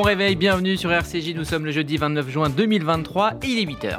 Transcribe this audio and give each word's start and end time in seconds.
bon 0.00 0.06
réveil, 0.06 0.34
bienvenue 0.34 0.78
sur 0.78 0.90
RCJ, 0.90 1.34
nous 1.34 1.44
sommes 1.44 1.66
le 1.66 1.72
jeudi 1.72 1.98
29 1.98 2.30
juin 2.30 2.48
2023 2.48 3.34
et 3.42 3.46
il 3.48 3.58
est 3.58 3.70
8h. 3.70 3.98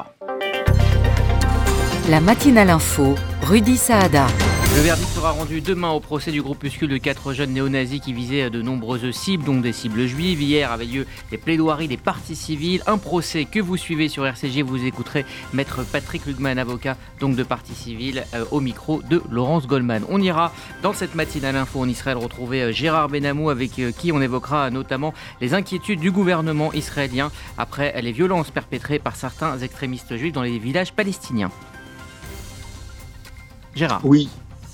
La 2.09 2.19
matinale 2.19 2.71
info, 2.71 3.13
Rudy 3.43 3.77
Saada. 3.77 4.25
Le 4.73 4.79
verdict 4.79 5.09
sera 5.09 5.31
rendu 5.31 5.59
demain 5.59 5.89
au 5.89 5.99
procès 5.99 6.31
du 6.31 6.41
groupuscule 6.41 6.89
de 6.89 6.97
quatre 6.97 7.33
jeunes 7.33 7.51
néo-nazis 7.51 7.99
qui 7.99 8.13
visaient 8.13 8.49
de 8.49 8.61
nombreuses 8.61 9.11
cibles, 9.11 9.43
dont 9.43 9.59
des 9.59 9.73
cibles 9.73 10.07
juives. 10.07 10.41
Hier 10.41 10.71
avait 10.71 10.85
lieu 10.85 11.05
les 11.29 11.37
plaidoiries 11.37 11.89
des 11.89 11.97
parties 11.97 12.37
civiles. 12.37 12.81
Un 12.87 12.97
procès 12.97 13.43
que 13.43 13.59
vous 13.59 13.75
suivez 13.75 14.07
sur 14.07 14.25
RCG. 14.25 14.61
Vous 14.61 14.85
écouterez 14.85 15.25
maître 15.51 15.83
Patrick 15.83 16.25
Lugman, 16.25 16.57
avocat 16.57 16.95
donc 17.19 17.35
de 17.35 17.43
partie 17.43 17.75
civile, 17.75 18.23
euh, 18.33 18.45
au 18.51 18.61
micro 18.61 19.01
de 19.01 19.21
Laurence 19.29 19.67
Goldman. 19.67 20.05
On 20.07 20.21
ira 20.21 20.53
dans 20.81 20.93
cette 20.93 21.15
matinale 21.15 21.57
info 21.57 21.81
en 21.81 21.89
Israël 21.89 22.15
retrouver 22.15 22.63
euh, 22.63 22.71
Gérard 22.71 23.09
Benamou 23.09 23.49
avec 23.49 23.77
euh, 23.77 23.91
qui 23.91 24.13
on 24.13 24.21
évoquera 24.21 24.69
notamment 24.69 25.13
les 25.41 25.53
inquiétudes 25.53 25.99
du 25.99 26.11
gouvernement 26.11 26.71
israélien 26.71 27.29
après 27.57 28.01
les 28.01 28.13
violences 28.13 28.51
perpétrées 28.51 28.99
par 28.99 29.17
certains 29.17 29.59
extrémistes 29.59 30.15
juifs 30.15 30.33
dans 30.33 30.43
les 30.43 30.59
villages 30.59 30.93
palestiniens. 30.93 31.51
Gérard. 33.75 34.01
Oui, 34.03 34.29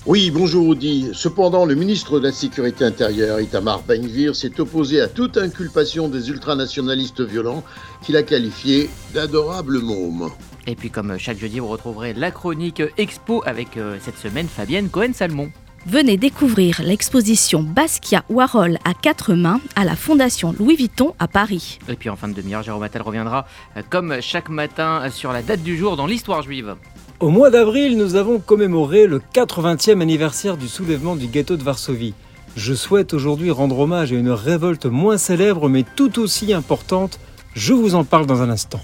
oui, 0.07 0.31
bonjour 0.31 0.67
Audi. 0.69 1.09
Cependant, 1.13 1.65
le 1.65 1.75
ministre 1.75 2.17
de 2.19 2.27
la 2.27 2.31
Sécurité 2.31 2.85
intérieure, 2.85 3.41
Itamar 3.41 3.83
Ben-Gvir, 3.83 4.35
s'est 4.37 4.57
opposé 4.59 5.01
à 5.01 5.07
toute 5.07 5.37
inculpation 5.37 6.07
des 6.07 6.29
ultranationalistes 6.29 7.21
violents 7.21 7.61
qu'il 8.01 8.15
a 8.15 8.23
qualifiés 8.23 8.89
d'adorables 9.13 9.79
mômes. 9.79 10.31
Et 10.65 10.75
puis 10.75 10.89
comme 10.89 11.17
chaque 11.17 11.37
jeudi, 11.37 11.59
vous 11.59 11.67
retrouverez 11.67 12.13
la 12.13 12.31
chronique 12.31 12.81
Expo 12.97 13.43
avec 13.45 13.75
euh, 13.75 13.97
cette 14.01 14.17
semaine 14.17 14.47
Fabienne 14.47 14.89
Cohen-Salmon. 14.89 15.51
Venez 15.85 16.15
découvrir 16.15 16.81
l'exposition 16.83 17.61
Basquiat 17.61 18.23
Warhol 18.29 18.77
à 18.85 18.93
quatre 18.93 19.33
mains 19.33 19.59
à 19.75 19.83
la 19.83 19.95
Fondation 19.95 20.55
Louis 20.57 20.77
Vuitton 20.77 21.15
à 21.19 21.27
Paris. 21.27 21.79
Et 21.89 21.95
puis 21.95 22.09
en 22.09 22.15
fin 22.15 22.29
de 22.29 22.33
demi-heure, 22.33 22.63
Jérôme 22.63 22.83
Attal 22.83 23.01
reviendra 23.01 23.45
euh, 23.75 23.81
comme 23.89 24.21
chaque 24.21 24.49
matin 24.49 25.09
sur 25.11 25.33
la 25.33 25.41
date 25.41 25.63
du 25.63 25.77
jour 25.77 25.97
dans 25.97 26.07
l'histoire 26.07 26.43
juive. 26.43 26.75
Au 27.19 27.29
mois 27.29 27.49
d'avril, 27.49 27.97
nous 27.97 28.13
avons 28.13 28.37
commémoré 28.37 29.07
le 29.07 29.19
80e 29.19 30.01
anniversaire 30.01 30.55
du 30.55 30.67
soulèvement 30.67 31.15
du 31.15 31.25
ghetto 31.25 31.57
de 31.57 31.63
Varsovie. 31.63 32.13
Je 32.55 32.75
souhaite 32.75 33.11
aujourd'hui 33.15 33.49
rendre 33.49 33.79
hommage 33.79 34.11
à 34.13 34.15
une 34.15 34.29
révolte 34.29 34.85
moins 34.85 35.17
célèbre 35.17 35.67
mais 35.67 35.83
tout 35.95 36.19
aussi 36.19 36.53
importante. 36.53 37.19
Je 37.55 37.73
vous 37.73 37.95
en 37.95 38.03
parle 38.03 38.27
dans 38.27 38.43
un 38.43 38.51
instant. 38.51 38.81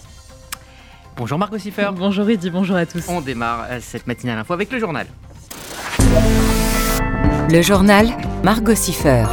Bonjour 1.15 1.37
Marc 1.37 1.53
Ossifer. 1.53 1.89
Bonjour 1.95 2.25
Rudy, 2.25 2.49
bonjour 2.49 2.75
à 2.75 2.87
tous. 2.87 3.03
On 3.07 3.21
démarre 3.21 3.67
euh, 3.69 3.77
cette 3.79 4.07
matinale 4.07 4.39
info 4.39 4.53
avec 4.53 4.71
le 4.71 4.79
journal. 4.79 5.05
Le 7.51 7.61
journal 7.61 8.09
Margot 8.43 8.73
Siffer. 8.73 9.25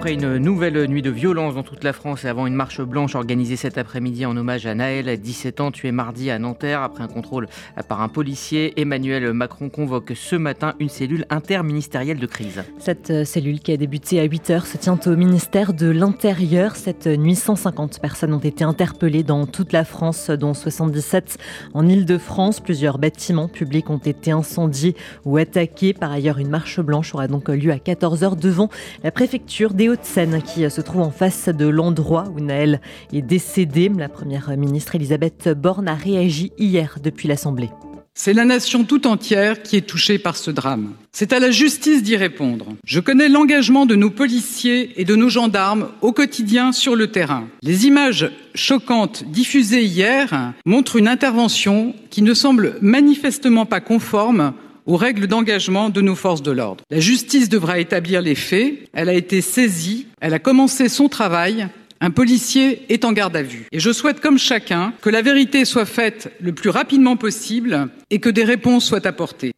Après 0.00 0.14
une 0.14 0.38
nouvelle 0.38 0.86
nuit 0.86 1.02
de 1.02 1.10
violence 1.10 1.54
dans 1.54 1.62
toute 1.62 1.84
la 1.84 1.92
France 1.92 2.24
et 2.24 2.28
avant 2.28 2.46
une 2.46 2.54
marche 2.54 2.80
blanche 2.80 3.14
organisée 3.14 3.56
cet 3.56 3.76
après-midi 3.76 4.24
en 4.24 4.34
hommage 4.34 4.64
à 4.64 4.74
Naël, 4.74 5.20
17 5.20 5.60
ans, 5.60 5.70
tué 5.70 5.92
mardi 5.92 6.30
à 6.30 6.38
Nanterre 6.38 6.80
après 6.80 7.04
un 7.04 7.06
contrôle 7.06 7.48
par 7.86 8.00
un 8.00 8.08
policier, 8.08 8.80
Emmanuel 8.80 9.34
Macron 9.34 9.68
convoque 9.68 10.12
ce 10.14 10.36
matin 10.36 10.72
une 10.80 10.88
cellule 10.88 11.26
interministérielle 11.28 12.18
de 12.18 12.24
crise. 12.24 12.64
Cette 12.78 13.26
cellule 13.26 13.60
qui 13.60 13.72
a 13.72 13.76
débuté 13.76 14.18
à 14.20 14.24
8 14.24 14.48
heures 14.48 14.66
se 14.66 14.78
tient 14.78 14.98
au 15.04 15.16
ministère 15.16 15.74
de 15.74 15.90
l'Intérieur. 15.90 16.76
Cette 16.76 17.06
nuit, 17.06 17.34
150 17.34 18.00
personnes 18.00 18.32
ont 18.32 18.38
été 18.38 18.64
interpellées 18.64 19.22
dans 19.22 19.44
toute 19.44 19.74
la 19.74 19.84
France, 19.84 20.30
dont 20.30 20.54
77 20.54 21.36
en 21.74 21.86
Ile-de-France. 21.86 22.60
Plusieurs 22.60 22.96
bâtiments 22.96 23.48
publics 23.48 23.90
ont 23.90 23.98
été 23.98 24.30
incendiés 24.30 24.96
ou 25.26 25.36
attaqués. 25.36 25.92
Par 25.92 26.10
ailleurs, 26.10 26.38
une 26.38 26.48
marche 26.48 26.80
blanche 26.80 27.14
aura 27.14 27.28
donc 27.28 27.50
lieu 27.50 27.70
à 27.70 27.76
14h 27.76 28.40
devant 28.40 28.70
la 29.04 29.10
préfecture 29.10 29.74
des 29.74 29.89
Qui 29.90 30.70
se 30.70 30.80
trouve 30.80 31.00
en 31.00 31.10
face 31.10 31.48
de 31.48 31.66
l'endroit 31.66 32.24
où 32.32 32.38
Naël 32.38 32.80
est 33.12 33.22
décédé. 33.22 33.90
La 33.98 34.08
première 34.08 34.56
ministre 34.56 34.94
Elisabeth 34.94 35.48
Borne 35.48 35.88
a 35.88 35.94
réagi 35.94 36.52
hier 36.58 36.98
depuis 37.02 37.26
l'Assemblée. 37.26 37.70
C'est 38.14 38.32
la 38.32 38.44
nation 38.44 38.84
tout 38.84 39.08
entière 39.08 39.62
qui 39.62 39.76
est 39.76 39.86
touchée 39.86 40.18
par 40.18 40.36
ce 40.36 40.52
drame. 40.52 40.92
C'est 41.10 41.32
à 41.32 41.40
la 41.40 41.50
justice 41.50 42.04
d'y 42.04 42.16
répondre. 42.16 42.66
Je 42.84 43.00
connais 43.00 43.28
l'engagement 43.28 43.84
de 43.84 43.96
nos 43.96 44.10
policiers 44.10 44.92
et 45.00 45.04
de 45.04 45.16
nos 45.16 45.28
gendarmes 45.28 45.88
au 46.02 46.12
quotidien 46.12 46.70
sur 46.70 46.94
le 46.94 47.08
terrain. 47.08 47.48
Les 47.62 47.86
images 47.86 48.30
choquantes 48.54 49.24
diffusées 49.24 49.84
hier 49.84 50.52
montrent 50.66 50.96
une 50.96 51.08
intervention 51.08 51.94
qui 52.10 52.22
ne 52.22 52.34
semble 52.34 52.76
manifestement 52.80 53.66
pas 53.66 53.80
conforme 53.80 54.52
aux 54.90 54.96
règles 54.96 55.28
d'engagement 55.28 55.88
de 55.88 56.00
nos 56.00 56.16
forces 56.16 56.42
de 56.42 56.50
l'ordre. 56.50 56.82
La 56.90 56.98
justice 56.98 57.48
devra 57.48 57.78
établir 57.78 58.22
les 58.22 58.34
faits. 58.34 58.74
Elle 58.92 59.08
a 59.08 59.14
été 59.14 59.40
saisie. 59.40 60.08
Elle 60.20 60.34
a 60.34 60.40
commencé 60.40 60.88
son 60.88 61.08
travail. 61.08 61.68
Un 62.00 62.10
policier 62.10 62.82
est 62.88 63.04
en 63.04 63.12
garde 63.12 63.36
à 63.36 63.42
vue. 63.42 63.66
Et 63.70 63.78
je 63.78 63.92
souhaite, 63.92 64.20
comme 64.20 64.38
chacun, 64.38 64.92
que 65.00 65.10
la 65.10 65.22
vérité 65.22 65.64
soit 65.64 65.84
faite 65.84 66.32
le 66.40 66.52
plus 66.52 66.70
rapidement 66.70 67.16
possible 67.16 67.88
et 68.10 68.18
que 68.18 68.30
des 68.30 68.42
réponses 68.42 68.84
soient 68.84 69.06
apportées. 69.06 69.52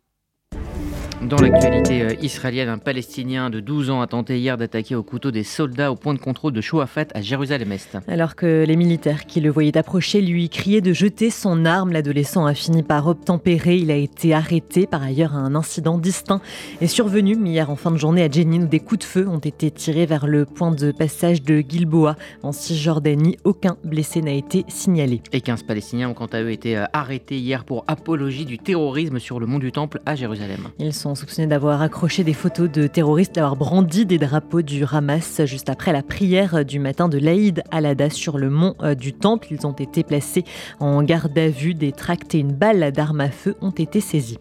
Dans 1.29 1.37
l'actualité 1.37 2.03
euh, 2.03 2.15
israélienne, 2.21 2.69
un 2.69 2.79
Palestinien 2.79 3.49
de 3.49 3.61
12 3.61 3.91
ans 3.91 4.01
a 4.01 4.07
tenté 4.09 4.39
hier 4.39 4.57
d'attaquer 4.57 4.97
au 4.97 5.05
couteau 5.05 5.31
des 5.31 5.45
soldats 5.45 5.93
au 5.93 5.95
point 5.95 6.15
de 6.15 6.19
contrôle 6.19 6.53
de 6.53 6.61
Chouafat 6.61 7.07
à 7.15 7.23
Jérusalem-Est. 7.23 7.99
Alors 8.09 8.35
que 8.35 8.65
les 8.67 8.77
militaires 8.77 9.25
qui 9.27 9.41
le 9.41 9.49
voyaient 9.51 9.77
approcher 9.79 10.21
lui 10.21 10.49
criaient 10.49 10.81
de 10.81 10.93
jeter 10.93 11.31
son 11.31 11.65
arme, 11.65 11.93
l'adolescent 11.93 12.45
a 12.45 12.55
fini 12.55 12.83
par 12.83 13.07
obtempérer. 13.07 13.77
Il 13.77 13.91
a 13.93 13.97
été 13.97 14.35
arrêté. 14.35 14.87
Par 14.87 15.03
ailleurs, 15.03 15.35
un 15.35 15.55
incident 15.55 15.97
distinct 15.97 16.41
est 16.81 16.89
survenu 16.89 17.37
hier 17.47 17.71
en 17.71 17.77
fin 17.77 17.93
de 17.93 17.99
journée 17.99 18.25
à 18.25 18.31
Jenin 18.31 18.65
où 18.65 18.67
des 18.67 18.81
coups 18.81 19.01
de 19.01 19.05
feu 19.05 19.29
ont 19.29 19.39
été 19.39 19.71
tirés 19.71 20.07
vers 20.07 20.27
le 20.27 20.45
point 20.45 20.73
de 20.73 20.91
passage 20.91 21.43
de 21.43 21.63
Gilboa 21.67 22.17
en 22.43 22.51
Cisjordanie. 22.51 23.37
Aucun 23.45 23.77
blessé 23.85 24.23
n'a 24.23 24.33
été 24.33 24.65
signalé. 24.67 25.23
Et 25.33 25.41
15 25.41 25.63
Palestiniens 25.63 26.09
ont 26.09 26.15
quant 26.15 26.27
à 26.27 26.43
eux 26.43 26.51
été 26.51 26.77
euh, 26.77 26.85
arrêtés 26.93 27.39
hier 27.39 27.65
pour 27.65 27.85
apologie 27.87 28.45
du 28.45 28.59
terrorisme 28.59 29.21
sur 29.21 29.39
le 29.39 29.47
mont 29.47 29.61
du 29.61 29.71
Temple 29.71 30.01
à 30.05 30.17
Jérusalem. 30.17 30.69
Ils 30.79 30.93
sont 30.93 31.12
soupçonnés 31.15 31.49
d'avoir 31.49 31.83
accroché 31.83 32.25
des 32.25 32.33
photos 32.33 32.71
de 32.71 32.87
terroristes, 32.87 33.35
d'avoir 33.35 33.57
brandi 33.57 34.07
des 34.07 34.19
drapeaux 34.19 34.63
du 34.63 34.85
Hamas 34.91 35.45
juste 35.45 35.69
après 35.71 35.93
la 35.93 36.03
prière 36.03 36.65
du 36.65 36.79
matin 36.79 37.09
de 37.09 37.19
l'Aïd 37.19 37.63
al-Adha 37.71 38.11
sur 38.11 38.39
le 38.39 38.51
mont 38.51 38.75
euh, 38.83 38.95
du 38.95 39.13
Temple. 39.13 39.49
Ils 39.51 39.67
ont 39.67 39.73
été 39.73 40.03
placés 40.05 40.45
en 40.81 41.03
garde 41.03 41.37
à 41.39 41.49
vue. 41.49 41.75
Des 41.75 41.93
tracts 41.93 42.35
et 42.35 42.39
une 42.39 42.53
balle 42.53 42.93
d'armes 42.93 43.21
à 43.21 43.31
feu 43.31 43.57
ont 43.61 43.71
été 43.71 44.01
saisis. 44.01 44.39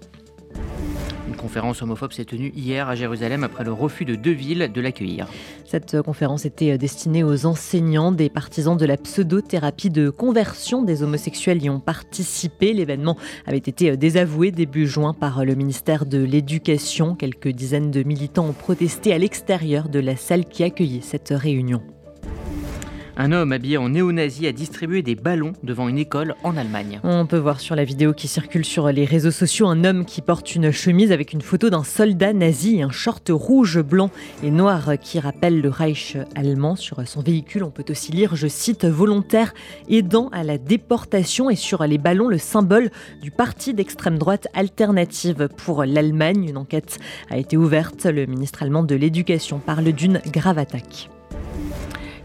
Conférence 1.42 1.82
homophobe 1.82 2.14
s'est 2.14 2.26
tenue 2.26 2.52
hier 2.56 2.88
à 2.88 2.96
Jérusalem 2.96 3.44
après 3.44 3.64
le 3.64 3.74
refus 3.74 4.06
de 4.06 4.14
deux 4.14 4.32
villes 4.32 4.72
de 4.72 4.82
l'accueillir. 4.82 5.28
Cette 5.66 6.02
conférence 6.04 6.46
était 6.46 6.78
destinée 6.78 7.24
aux 7.24 7.48
enseignants, 7.48 8.12
des 8.12 8.30
partisans 8.30 8.78
de 8.78 8.86
la 8.86 8.96
pseudothérapie 8.96 9.90
de 9.90 10.12
conversion 10.12 10.84
des 10.84 11.02
homosexuels 11.02 11.64
y 11.64 11.70
ont 11.70 11.80
participé. 11.80 12.74
L'événement 12.74 13.18
avait 13.48 13.58
été 13.58 13.98
désavoué 13.98 14.52
début 14.52 14.86
juin 14.86 15.14
par 15.14 15.44
le 15.44 15.56
ministère 15.56 16.06
de 16.06 16.24
l'Éducation. 16.24 17.16
Quelques 17.16 17.50
dizaines 17.50 17.90
de 17.90 18.04
militants 18.04 18.46
ont 18.46 18.54
protesté 18.54 19.12
à 19.12 19.18
l'extérieur 19.18 19.90
de 19.90 20.00
la 20.00 20.16
salle 20.16 20.46
qui 20.46 20.64
accueillait 20.64 21.02
cette 21.02 21.30
réunion. 21.30 21.82
Un 23.18 23.32
homme 23.32 23.52
habillé 23.52 23.78
en 23.78 23.90
néo-nazi 23.90 24.48
a 24.48 24.52
distribué 24.52 25.02
des 25.02 25.16
ballons 25.16 25.54
devant 25.64 25.88
une 25.88 25.98
école 25.98 26.36
en 26.44 26.56
Allemagne. 26.56 27.00
On 27.04 27.26
peut 27.26 27.38
voir 27.38 27.60
sur 27.60 27.76
la 27.76 27.84
vidéo 27.84 28.14
qui 28.14 28.28
circule 28.28 28.66
sur 28.66 28.92
les 28.92 29.06
réseaux 29.06 29.32
sociaux 29.32 29.68
un 29.68 29.84
homme 29.84 30.06
qui 30.06 30.22
porte 30.22 30.56
une 30.56 30.72
chemise 30.72 31.12
avec 31.12 31.34
une 31.34 31.42
photo 31.42 31.70
d'un 31.70 31.84
soldat 31.84 32.34
nazi 32.34 32.78
et 32.78 32.82
un 32.84 32.92
short 32.92 33.30
rouge, 33.30 33.82
blanc 33.82 34.10
et 34.44 34.52
noir 34.52 34.92
qui 35.02 35.20
rappelle 35.20 35.62
le 35.62 35.70
Reich 35.70 36.18
allemand. 36.36 36.76
Sur 36.76 37.06
son 37.08 37.22
véhicule, 37.22 37.64
on 37.64 37.72
peut 37.72 37.86
aussi 37.90 38.12
lire, 38.12 38.36
je 38.36 38.48
cite, 38.48 38.86
volontaire 38.86 39.54
aidant 39.90 40.30
à 40.30 40.44
la 40.44 40.58
déportation 40.58 41.50
et 41.50 41.56
sur 41.56 41.84
les 41.86 41.98
ballons 41.98 42.28
le 42.28 42.38
symbole 42.38 42.92
du 43.22 43.32
parti 43.32 43.74
d'extrême 43.74 44.18
droite 44.18 44.48
alternative 44.54 45.50
pour 45.58 45.84
l'Allemagne. 45.86 46.50
Une 46.50 46.58
enquête 46.58 46.98
a 47.30 47.38
été 47.38 47.58
ouverte. 47.58 48.06
Le 48.06 48.26
ministre 48.26 48.64
allemand 48.64 48.84
de 48.84 48.96
l'Éducation 48.96 49.60
parle 49.60 49.92
d'une 49.92 50.22
grave 50.32 50.58
attaque. 50.58 51.10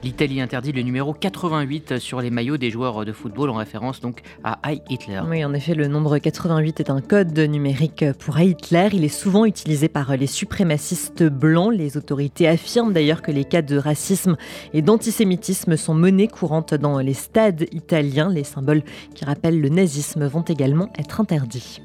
L'Italie 0.07 0.41
interdit 0.41 0.71
le 0.71 0.83
numéro 0.83 1.13
88 1.13 1.99
sur 1.99 2.21
les 2.21 2.31
maillots 2.31 2.59
des 2.59 2.71
joueurs 2.71 3.05
de 3.05 3.11
football 3.11 3.51
en 3.51 3.55
référence 3.55 4.01
donc 4.01 4.23
à 4.45 4.61
Heil 4.65 4.81
Hitler. 4.89 5.21
Oui, 5.29 5.45
en 5.45 5.53
effet, 5.53 5.75
le 5.75 5.89
nombre 5.89 6.19
88 6.19 6.79
est 6.79 6.91
un 6.91 7.01
code 7.01 7.37
numérique 7.37 8.05
pour 8.21 8.39
Hitler. 8.39 8.91
Il 8.93 9.03
est 9.03 9.09
souvent 9.09 9.45
utilisé 9.45 9.89
par 9.89 10.17
les 10.17 10.29
suprémacistes 10.29 11.25
blancs. 11.25 11.75
Les 11.75 11.97
autorités 11.97 12.47
affirment 12.47 12.93
d'ailleurs 12.93 13.21
que 13.21 13.33
les 13.33 13.45
cas 13.45 13.63
de 13.63 13.77
racisme 13.77 14.37
et 14.73 14.81
d'antisémitisme 14.81 15.77
sont 15.77 15.95
monnaie 15.95 16.29
courante 16.29 16.73
dans 16.73 17.01
les 17.01 17.13
stades 17.13 17.67
italiens. 17.73 18.31
Les 18.31 18.45
symboles 18.45 18.85
qui 19.17 19.25
rappellent 19.25 19.61
le 19.61 19.71
nazisme 19.71 20.25
vont 20.27 20.43
également 20.43 20.89
être 21.01 21.21
interdits. 21.21 21.81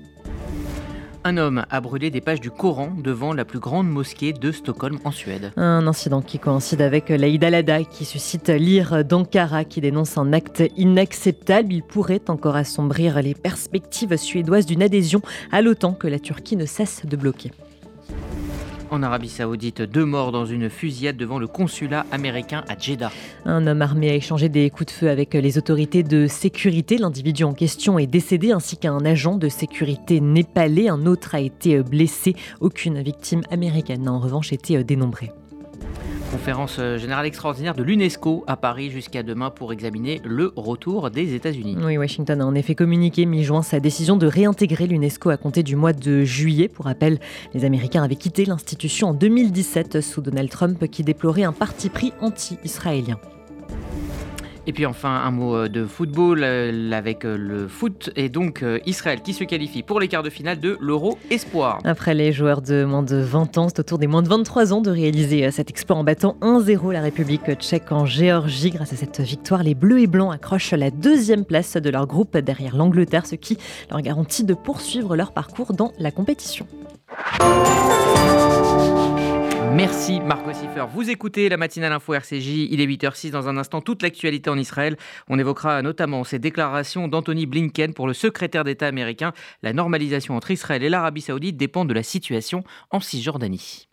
Un 1.24 1.38
homme 1.38 1.66
a 1.70 1.82
brûlé 1.82 2.10
des 2.10 2.20
pages 2.20 2.42
du 2.42 2.50
Coran 2.50 2.92
devant 2.98 3.34
la 3.34 3.46
plus 3.46 3.60
grande 3.60 3.88
mosquée 3.88 4.34
de 4.34 4.52
Stockholm 4.52 4.98
en 5.04 5.12
Suède. 5.12 5.52
Un 5.56 5.86
incident 5.86 6.24
qui 6.24 6.40
coïncide 6.40 6.82
avec 6.82 7.10
l'Aïd 7.10 7.44
al-Adha 7.44 7.84
qui 7.84 8.06
suscite 8.06 8.50
l'ire 8.50 9.06
d'Ankara 9.06 9.64
qui 9.64 9.82
dénonce 9.82 10.18
un 10.18 10.34
acte 10.34 10.64
inacceptable. 10.78 11.74
Il 11.74 11.84
pourrait 11.84 12.24
encore 12.28 12.56
assombrir 12.56 13.22
les 13.22 13.36
perspectives 13.36 14.18
suédoises 14.18 14.66
d'une 14.66 14.82
adhésion 14.82 15.22
à 15.52 15.62
l'OTAN 15.62 15.94
que 15.94 16.08
la 16.08 16.18
Turquie 16.18 16.56
ne 16.56 16.66
cesse 16.66 17.06
de 17.06 17.16
bloquer. 17.16 17.52
En 18.92 19.04
Arabie 19.04 19.30
Saoudite, 19.30 19.82
deux 19.82 20.04
morts 20.04 20.34
dans 20.34 20.46
une 20.46 20.70
fusillade 20.70 21.16
devant 21.16 21.40
le 21.40 21.48
consulat 21.48 22.06
américain 22.12 22.66
à 22.68 22.78
Jeddah. 22.78 23.10
Un 23.46 23.66
homme 23.66 23.82
armé 23.82 24.10
a 24.10 24.16
échangé 24.16 24.50
des 24.50 24.70
coups 24.70 24.88
de 24.88 24.92
feu 24.92 25.10
avec 25.10 25.34
les 25.34 25.58
autorités 25.58 26.04
de 26.04 26.28
sécurité. 26.28 26.98
L'individu 26.98 27.46
en 27.46 27.54
question 27.54 27.98
est 27.98 28.06
décédé 28.06 28.52
ainsi 28.52 28.76
qu'un 28.76 29.06
agent 29.06 29.38
de 29.38 29.48
sécurité 29.48 30.20
népalais. 30.20 30.90
Un 30.90 31.06
autre 31.06 31.36
a 31.36 31.40
été 31.40 31.82
blessé. 31.82 32.36
Aucune 32.60 33.02
victime 33.02 33.44
américaine 33.50 34.04
n'a 34.04 34.12
en 34.12 34.20
revanche 34.20 34.52
été 34.52 34.84
dénombrée 34.84 35.32
conférence 36.32 36.78
euh, 36.80 36.98
générale 36.98 37.26
extraordinaire 37.26 37.76
de 37.76 37.84
l'UNESCO 37.84 38.46
à 38.48 38.56
Paris 38.56 38.90
jusqu'à 38.90 39.22
demain 39.22 39.50
pour 39.50 39.74
examiner 39.74 40.22
le 40.24 40.54
retour 40.56 41.12
des 41.12 41.36
États-Unis. 41.36 41.78
Oui, 41.84 41.98
Washington 41.98 42.42
a 42.42 42.46
en 42.46 42.56
effet 42.56 42.74
communiqué 42.74 43.26
mi-juin 43.26 43.62
sa 43.62 43.82
décision 43.82 44.16
de 44.16 44.28
réintégrer 44.28 44.88
l'UNESCO 44.88 45.30
à 45.30 45.38
compter 45.38 45.62
du 45.62 45.76
mois 45.76 45.92
de 45.92 46.24
juillet. 46.24 46.70
Pour 46.70 46.86
rappel, 46.86 47.20
les 47.54 47.66
Américains 47.66 48.04
avaient 48.04 48.16
quitté 48.16 48.46
l'institution 48.46 49.10
en 49.10 49.14
2017 49.14 50.00
sous 50.00 50.22
Donald 50.22 50.50
Trump 50.50 50.88
qui 50.90 51.04
déplorait 51.04 51.44
un 51.44 51.54
parti 51.54 51.90
pris 51.90 52.14
anti-israélien. 52.22 53.20
Et 54.68 54.74
puis 54.74 54.86
enfin 54.86 55.10
un 55.10 55.32
mot 55.32 55.56
euh, 55.56 55.68
de 55.68 55.86
football 55.86 56.42
euh, 56.44 56.92
avec 56.92 57.26
euh, 57.26 57.36
le 57.36 57.68
foot 57.68 58.12
et 58.16 58.30
donc 58.30 58.64
Israël 58.86 59.22
qui 59.22 59.34
se 59.34 59.44
qualifie 59.44 59.82
pour 59.82 60.00
les 60.00 60.08
quarts 60.08 60.24
de 60.24 60.30
finale 60.30 60.60
de 60.60 60.78
l'Euro 60.80 61.18
Espoir. 61.32 61.80
Après 61.84 62.14
les 62.14 62.32
joueurs 62.32 62.62
de 62.62 62.84
moins 62.84 63.02
de 63.04 63.16
20 63.16 63.58
ans, 63.58 63.70
c'est 63.70 63.80
au 63.80 63.84
tour 63.84 63.98
des 63.98 64.08
moins 64.08 64.22
de 64.22 64.30
23 64.30 64.74
ans 64.74 64.82
de 64.82 64.92
réaliser 64.92 65.50
cet 65.52 65.70
exploit 65.70 65.98
en 65.98 66.04
battant 66.04 66.38
1-0 66.42 66.92
la 66.92 67.02
République 67.02 67.52
tchèque 67.56 67.92
en 67.92 68.06
Géorgie. 68.06 68.70
Grâce 68.70 68.94
à 68.94 68.96
cette 68.96 69.20
victoire, 69.22 69.64
les 69.64 69.74
Bleus 69.74 70.02
et 70.02 70.08
Blancs 70.08 70.34
accrochent 70.34 70.74
la 70.74 70.92
deuxième 70.92 71.46
place 71.46 71.78
de 71.78 71.90
leur 71.90 72.06
groupe 72.06 72.38
derrière 72.38 72.76
l'Angleterre, 72.76 73.26
ce 73.26 73.36
qui 73.36 73.58
leur 73.90 74.02
garantit 74.02 74.44
de 74.44 74.54
poursuivre 74.54 75.16
leur 75.16 75.32
parcours 75.32 75.74
dans 75.74 75.92
la 75.98 76.12
compétition. 76.12 76.68
Merci 79.76 80.20
Marco 80.20 80.52
Siffer. 80.52 80.86
Vous 80.94 81.10
écoutez 81.10 81.48
la 81.48 81.56
matinale 81.56 81.94
info 81.94 82.14
RCJ, 82.14 82.68
il 82.70 82.82
est 82.82 82.88
8h06 82.88 83.32
dans 83.32 83.48
un 83.48 83.56
instant 83.58 83.80
toute 83.80 84.02
l'actualité 84.02 84.50
en 84.50 84.58
Israël. 84.58 84.98
On 85.30 85.40
évoquera 85.40 85.82
notamment 85.82 86.26
ces 86.26 86.40
déclarations 86.40 87.08
d'Anthony 87.08 87.46
Blinken 87.46 87.94
pour 87.94 88.06
le 88.06 88.14
secrétaire 88.14 88.66
d'État 88.66 88.88
américain. 88.88 89.32
La 89.64 89.72
normalisation 89.72 90.36
entre 90.36 90.52
Israël 90.52 90.84
et 90.84 90.90
l'Arabie 90.90 91.22
saoudite 91.22 91.56
dépend 91.56 91.86
de 91.86 91.94
la 91.94 92.04
situation 92.04 92.64
en 92.90 93.00
Cisjordanie. 93.00 93.88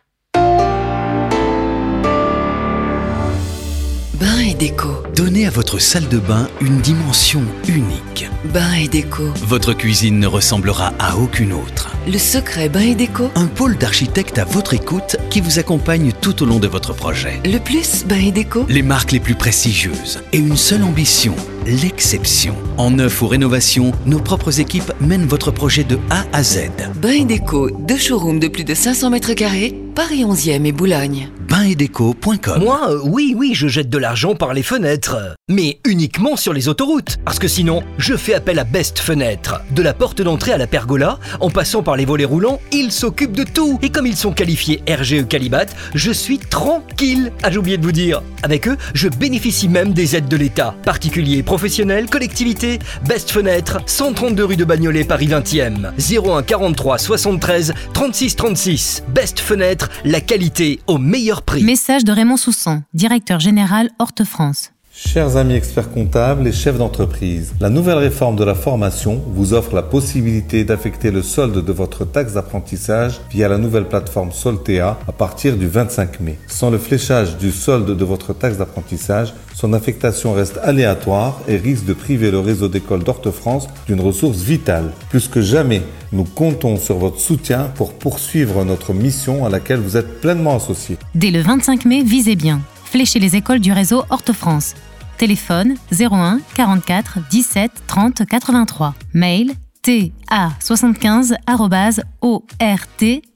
Bain 4.19 4.39
et 4.39 4.53
déco. 4.53 4.89
Donnez 5.15 5.47
à 5.47 5.49
votre 5.49 5.79
salle 5.79 6.09
de 6.09 6.17
bain 6.17 6.49
une 6.59 6.79
dimension 6.81 7.41
unique. 7.69 8.08
Bain 8.45 8.71
et 8.73 8.87
déco. 8.87 9.23
Votre 9.43 9.73
cuisine 9.73 10.17
ne 10.17 10.25
ressemblera 10.25 10.93
à 10.97 11.17
aucune 11.17 11.51
autre. 11.51 11.89
Le 12.07 12.17
secret 12.17 12.69
Bain 12.69 12.79
et 12.79 12.95
déco. 12.95 13.29
Un 13.35 13.47
pôle 13.47 13.77
d'architectes 13.77 14.37
à 14.37 14.45
votre 14.45 14.73
écoute 14.73 15.17
qui 15.29 15.41
vous 15.41 15.59
accompagne 15.59 16.13
tout 16.21 16.41
au 16.41 16.45
long 16.45 16.59
de 16.59 16.67
votre 16.67 16.93
projet. 16.93 17.41
Le 17.43 17.57
plus 17.57 18.05
Bain 18.05 18.15
et 18.15 18.31
déco. 18.31 18.65
Les 18.69 18.81
marques 18.81 19.11
les 19.11 19.19
plus 19.19 19.35
prestigieuses 19.35 20.23
et 20.31 20.37
une 20.37 20.55
seule 20.55 20.83
ambition, 20.83 21.35
l'exception. 21.65 22.55
En 22.77 22.91
neuf 22.91 23.21
ou 23.21 23.27
rénovation, 23.27 23.91
nos 24.05 24.19
propres 24.19 24.59
équipes 24.59 24.91
mènent 25.01 25.25
votre 25.25 25.51
projet 25.51 25.83
de 25.83 25.97
A 26.09 26.25
à 26.33 26.43
Z. 26.43 26.69
Bain 26.95 27.11
et 27.11 27.25
déco, 27.25 27.69
deux 27.69 27.97
showrooms 27.97 28.39
de 28.39 28.47
plus 28.47 28.63
de 28.63 28.73
500 28.73 29.09
mètres 29.09 29.33
carrés, 29.33 29.75
Paris 29.95 30.23
11e 30.23 30.65
et 30.65 30.71
Boulogne. 30.71 31.29
Bain-et-déco.com 31.49 32.63
Moi, 32.63 32.79
euh, 32.89 32.99
oui, 33.03 33.33
oui, 33.35 33.53
je 33.55 33.67
jette 33.67 33.89
de 33.89 33.97
l'argent 33.97 34.35
par 34.35 34.53
les 34.53 34.61
fenêtres. 34.61 35.35
Mais 35.49 35.79
uniquement 35.85 36.35
sur 36.35 36.53
les 36.53 36.67
autoroutes. 36.69 37.17
Parce 37.25 37.39
que 37.39 37.47
sinon, 37.47 37.81
je 37.97 38.15
fais 38.15 38.35
appel 38.35 38.59
à 38.59 38.63
Best 38.63 38.99
Fenêtre. 38.99 39.61
De 39.71 39.81
la 39.81 39.95
porte 39.95 40.21
d'entrée 40.21 40.53
à 40.53 40.57
la 40.57 40.67
pergola, 40.67 41.17
en 41.39 41.49
passant 41.49 41.81
par 41.81 41.95
les 41.95 42.05
volets 42.05 42.25
roulants, 42.25 42.61
ils 42.71 42.91
s'occupent 42.91 43.35
de 43.35 43.43
tout. 43.43 43.79
Et 43.81 43.89
comme 43.89 44.05
ils 44.05 44.15
sont 44.15 44.31
qualifiés 44.31 44.83
RGE 44.87 45.27
Calibat, 45.27 45.65
je 45.95 46.11
suis 46.11 46.37
tranquille. 46.37 47.31
Ah, 47.41 47.49
j'ai 47.49 47.57
oublié 47.57 47.77
de 47.77 47.83
vous 47.83 47.91
dire. 47.91 48.21
Avec 48.43 48.67
eux, 48.67 48.77
je 48.93 49.09
bénéficie 49.09 49.67
même 49.67 49.91
des 49.91 50.15
aides 50.15 50.27
de 50.27 50.37
l'État. 50.37 50.75
Particuliers, 50.83 51.41
professionnels, 51.49 52.07
collectivités. 52.07 52.77
Best 53.07 53.31
Fenêtre, 53.31 53.79
132 53.87 54.45
rue 54.45 54.55
de 54.55 54.65
Bagnolet, 54.65 55.03
Paris 55.03 55.29
20e. 55.29 55.89
01 55.97 56.43
43 56.43 56.99
73 56.99 57.73
36 57.91 58.35
36. 58.35 59.03
Best 59.07 59.39
Fenêtre, 59.39 59.89
la 60.05 60.21
qualité 60.21 60.79
au 60.85 60.99
meilleur 60.99 61.41
prix. 61.41 61.63
Message 61.63 62.05
de 62.05 62.11
Raymond 62.11 62.37
Soussan, 62.37 62.83
directeur 62.93 63.39
général 63.39 63.89
Horte 63.97 64.25
France. 64.25 64.73
Chers 65.07 65.37
amis 65.37 65.53
experts 65.53 65.91
comptables 65.91 66.45
et 66.45 66.51
chefs 66.51 66.77
d'entreprise, 66.77 67.53
la 67.61 67.69
nouvelle 67.69 67.99
réforme 67.99 68.35
de 68.35 68.43
la 68.43 68.53
formation 68.53 69.23
vous 69.27 69.53
offre 69.53 69.73
la 69.73 69.81
possibilité 69.81 70.65
d'affecter 70.65 71.09
le 71.09 71.21
solde 71.21 71.63
de 71.63 71.71
votre 71.71 72.03
taxe 72.03 72.33
d'apprentissage 72.33 73.21
via 73.31 73.47
la 73.47 73.57
nouvelle 73.57 73.87
plateforme 73.87 74.33
Soltea 74.33 74.97
à 75.07 75.11
partir 75.13 75.55
du 75.55 75.67
25 75.67 76.19
mai. 76.19 76.37
Sans 76.47 76.69
le 76.69 76.77
fléchage 76.77 77.37
du 77.37 77.51
solde 77.53 77.95
de 77.95 78.05
votre 78.05 78.33
taxe 78.33 78.57
d'apprentissage, 78.57 79.33
son 79.55 79.71
affectation 79.71 80.33
reste 80.33 80.59
aléatoire 80.61 81.39
et 81.47 81.55
risque 81.55 81.85
de 81.85 81.93
priver 81.93 82.29
le 82.29 82.39
réseau 82.39 82.67
d'écoles 82.67 83.05
d'Orte-France 83.05 83.69
d'une 83.87 84.01
ressource 84.01 84.39
vitale. 84.39 84.91
Plus 85.09 85.29
que 85.29 85.41
jamais, 85.41 85.81
nous 86.11 86.25
comptons 86.25 86.75
sur 86.75 86.97
votre 86.97 87.21
soutien 87.21 87.71
pour 87.75 87.93
poursuivre 87.93 88.65
notre 88.65 88.93
mission 88.93 89.45
à 89.45 89.49
laquelle 89.49 89.79
vous 89.79 89.95
êtes 89.95 90.19
pleinement 90.19 90.57
associés. 90.57 90.97
Dès 91.15 91.31
le 91.31 91.41
25 91.41 91.85
mai, 91.85 92.03
visez 92.03 92.35
bien. 92.35 92.59
Fléchez 92.83 93.19
les 93.19 93.37
écoles 93.37 93.59
du 93.59 93.71
réseau 93.71 94.03
Horte-France. 94.09 94.75
Téléphone 95.19 95.75
01 95.91 96.39
44 96.55 97.19
17 97.29 97.71
30 97.87 98.25
83. 98.25 98.95
Mail 99.13 99.51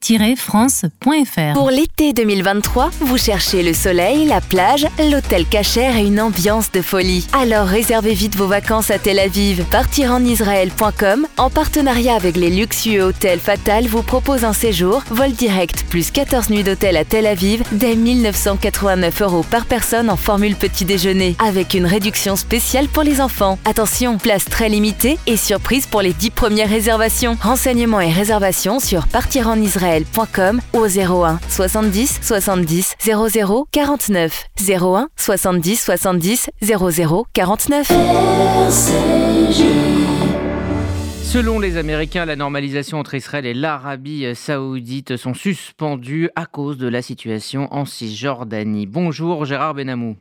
ta75-ort-france.fr. 0.03 1.53
Pour 1.53 1.69
l'été 1.69 2.13
2023, 2.13 2.91
vous 2.99 3.17
cherchez 3.17 3.63
le 3.63 3.73
soleil, 3.73 4.25
la 4.25 4.41
plage, 4.41 4.85
l'hôtel 4.99 5.45
cachère 5.45 5.95
et 5.95 6.05
une 6.05 6.19
ambiance 6.19 6.71
de 6.71 6.81
folie. 6.81 7.27
Alors 7.33 7.67
réservez 7.67 8.13
vite 8.13 8.35
vos 8.35 8.47
vacances 8.47 8.91
à 8.91 8.99
Tel 8.99 9.19
Aviv. 9.19 9.63
Partirenisraël.com, 9.65 11.27
en 11.37 11.49
partenariat 11.49 12.15
avec 12.15 12.35
les 12.35 12.49
luxueux 12.49 13.03
hôtels 13.03 13.39
Fatal, 13.39 13.85
vous 13.87 14.03
propose 14.03 14.43
un 14.43 14.53
séjour, 14.53 15.03
vol 15.09 15.31
direct, 15.31 15.85
plus 15.89 16.11
14 16.11 16.49
nuits 16.49 16.63
d'hôtel 16.63 16.97
à 16.97 17.05
Tel 17.05 17.25
Aviv, 17.25 17.63
dès 17.71 17.95
1989 17.95 19.21
euros 19.21 19.45
par 19.49 19.65
personne 19.65 20.09
en 20.09 20.17
formule 20.17 20.55
petit 20.55 20.85
déjeuner, 20.85 21.35
avec 21.39 21.73
une 21.73 21.85
réduction 21.85 22.35
spéciale 22.35 22.87
pour 22.87 23.03
les 23.03 23.21
enfants. 23.21 23.57
Attention, 23.65 24.17
place 24.17 24.45
très 24.45 24.69
limitée 24.69 25.17
et 25.27 25.37
surprise 25.37 25.85
pour 25.85 26.01
les 26.01 26.13
10 26.13 26.31
première 26.31 26.69
réservation. 26.69 27.37
Renseignements 27.41 28.01
et 28.01 28.11
réservations 28.11 28.79
sur 28.79 29.07
partirenisraël.com 29.07 29.92
ou 30.73 30.79
au 30.79 30.85
01 30.85 31.39
70 31.49 32.19
70 32.21 32.95
00 32.99 33.67
49 33.71 34.45
01 34.67 35.07
70 35.15 35.81
70 35.81 36.49
00 36.61 37.25
49. 37.33 37.91
Selon 41.33 41.57
les 41.57 41.77
Américains, 41.77 42.25
la 42.25 42.35
normalisation 42.35 42.99
entre 42.99 43.15
Israël 43.15 43.47
et 43.47 43.55
l'Arabie 43.55 44.35
saoudite 44.35 45.17
sont 45.17 45.33
suspendues 45.33 46.29
à 46.35 46.45
cause 46.45 46.77
de 46.77 46.87
la 46.87 47.01
situation 47.01 47.73
en 47.73 47.85
Cisjordanie. 47.85 48.85
Bonjour 48.85 49.43
Gérard 49.43 49.73
Benamou. 49.73 50.15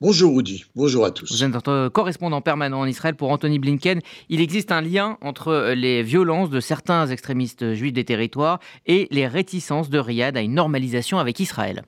Bonjour 0.00 0.34
Rudy, 0.34 0.64
bonjour 0.74 1.04
à 1.04 1.10
tous. 1.10 1.30
Vous 1.30 1.44
êtes 1.44 1.52
notre 1.52 1.90
correspondant 1.90 2.40
permanent 2.40 2.80
en 2.80 2.86
Israël 2.86 3.14
pour 3.14 3.28
Anthony 3.28 3.58
Blinken. 3.58 4.00
Il 4.30 4.40
existe 4.40 4.72
un 4.72 4.80
lien 4.80 5.18
entre 5.20 5.74
les 5.76 6.02
violences 6.02 6.48
de 6.48 6.60
certains 6.60 7.08
extrémistes 7.08 7.74
juifs 7.74 7.92
des 7.92 8.06
territoires 8.06 8.58
et 8.86 9.06
les 9.10 9.26
réticences 9.26 9.90
de 9.90 9.98
Riyad 9.98 10.34
à 10.34 10.40
une 10.40 10.54
normalisation 10.54 11.18
avec 11.18 11.40
Israël. 11.40 11.82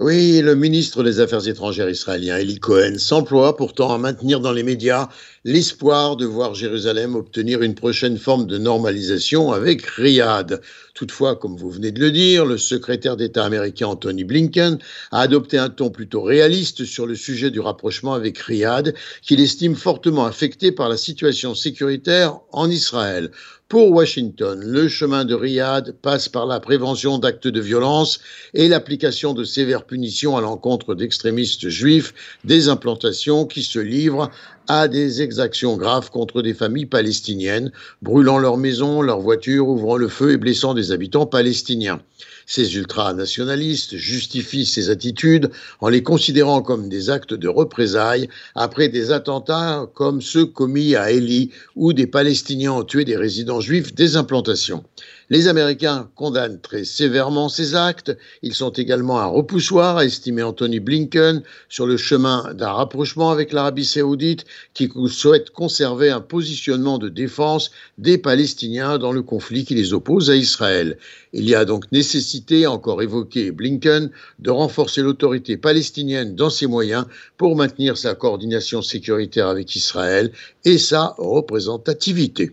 Oui, 0.00 0.40
le 0.40 0.54
ministre 0.54 1.02
des 1.02 1.20
Affaires 1.20 1.46
étrangères 1.46 1.90
israélien, 1.90 2.38
Eli 2.38 2.58
Cohen, 2.58 2.96
s'emploie 2.96 3.56
pourtant 3.56 3.92
à 3.92 3.98
maintenir 3.98 4.40
dans 4.40 4.52
les 4.52 4.62
médias 4.62 5.08
l'espoir 5.44 6.16
de 6.16 6.24
voir 6.24 6.54
Jérusalem 6.54 7.14
obtenir 7.14 7.62
une 7.62 7.74
prochaine 7.74 8.16
forme 8.16 8.46
de 8.46 8.56
normalisation 8.56 9.52
avec 9.52 9.84
Riyad. 9.84 10.60
Toutefois, 10.94 11.36
comme 11.36 11.56
vous 11.56 11.70
venez 11.70 11.92
de 11.92 12.00
le 12.00 12.10
dire, 12.10 12.46
le 12.46 12.58
secrétaire 12.58 13.16
d'État 13.16 13.44
américain 13.44 13.88
Anthony 13.88 14.24
Blinken 14.24 14.78
a 15.12 15.20
adopté 15.20 15.58
un 15.58 15.68
ton 15.68 15.90
plutôt 15.90 16.22
réaliste 16.22 16.84
sur 16.84 17.06
le 17.06 17.14
sujet 17.14 17.50
du 17.50 17.60
rapprochement 17.60 18.14
avec 18.14 18.38
Riyad, 18.38 18.94
qu'il 19.22 19.40
estime 19.40 19.76
fortement 19.76 20.24
affecté 20.24 20.72
par 20.72 20.88
la 20.88 20.96
situation 20.96 21.54
sécuritaire 21.54 22.40
en 22.52 22.70
Israël. 22.70 23.30
Pour 23.70 23.92
Washington, 23.92 24.60
le 24.64 24.88
chemin 24.88 25.24
de 25.24 25.32
Riyad 25.32 25.92
passe 26.02 26.28
par 26.28 26.44
la 26.44 26.58
prévention 26.58 27.18
d'actes 27.18 27.46
de 27.46 27.60
violence 27.60 28.18
et 28.52 28.66
l'application 28.66 29.32
de 29.32 29.44
sévères 29.44 29.84
punitions 29.84 30.36
à 30.36 30.40
l'encontre 30.40 30.96
d'extrémistes 30.96 31.68
juifs, 31.68 32.12
des 32.42 32.68
implantations 32.68 33.46
qui 33.46 33.62
se 33.62 33.78
livrent 33.78 34.28
à 34.68 34.88
des 34.88 35.22
exactions 35.22 35.76
graves 35.76 36.10
contre 36.10 36.42
des 36.42 36.54
familles 36.54 36.86
palestiniennes, 36.86 37.72
brûlant 38.02 38.38
leurs 38.38 38.56
maisons, 38.56 39.02
leurs 39.02 39.20
voitures, 39.20 39.68
ouvrant 39.68 39.96
le 39.96 40.08
feu 40.08 40.32
et 40.32 40.36
blessant 40.36 40.74
des 40.74 40.92
habitants 40.92 41.26
palestiniens. 41.26 42.00
Ces 42.46 42.76
ultranationalistes 42.76 43.96
justifient 43.96 44.66
ces 44.66 44.90
attitudes 44.90 45.50
en 45.80 45.88
les 45.88 46.02
considérant 46.02 46.62
comme 46.62 46.88
des 46.88 47.08
actes 47.08 47.34
de 47.34 47.46
représailles 47.46 48.28
après 48.56 48.88
des 48.88 49.12
attentats 49.12 49.88
comme 49.94 50.20
ceux 50.20 50.46
commis 50.46 50.96
à 50.96 51.12
Eli 51.12 51.50
où 51.76 51.92
des 51.92 52.08
Palestiniens 52.08 52.72
ont 52.72 52.82
tué 52.82 53.04
des 53.04 53.16
résidents 53.16 53.60
juifs 53.60 53.94
des 53.94 54.16
implantations. 54.16 54.82
Les 55.32 55.46
Américains 55.46 56.10
condamnent 56.16 56.60
très 56.60 56.82
sévèrement 56.82 57.48
ces 57.48 57.76
actes. 57.76 58.18
Ils 58.42 58.54
sont 58.54 58.70
également 58.70 59.20
un 59.20 59.26
repoussoir, 59.26 59.96
a 59.96 60.04
estimé 60.04 60.42
Anthony 60.42 60.80
Blinken, 60.80 61.44
sur 61.68 61.86
le 61.86 61.96
chemin 61.96 62.52
d'un 62.54 62.72
rapprochement 62.72 63.30
avec 63.30 63.52
l'Arabie 63.52 63.84
saoudite 63.84 64.44
qui 64.74 64.90
souhaite 65.06 65.50
conserver 65.50 66.10
un 66.10 66.20
positionnement 66.20 66.98
de 66.98 67.08
défense 67.08 67.70
des 67.96 68.18
Palestiniens 68.18 68.98
dans 68.98 69.12
le 69.12 69.22
conflit 69.22 69.64
qui 69.64 69.76
les 69.76 69.92
oppose 69.92 70.30
à 70.30 70.34
Israël. 70.34 70.98
Il 71.32 71.48
y 71.48 71.54
a 71.54 71.64
donc 71.64 71.92
nécessité, 71.92 72.66
encore 72.66 73.00
évoqué 73.00 73.52
Blinken, 73.52 74.10
de 74.40 74.50
renforcer 74.50 75.00
l'autorité 75.00 75.56
palestinienne 75.56 76.34
dans 76.34 76.50
ses 76.50 76.66
moyens 76.66 77.06
pour 77.36 77.54
maintenir 77.54 77.96
sa 77.96 78.16
coordination 78.16 78.82
sécuritaire 78.82 79.46
avec 79.46 79.76
Israël 79.76 80.32
et 80.64 80.76
sa 80.76 81.14
représentativité. 81.18 82.50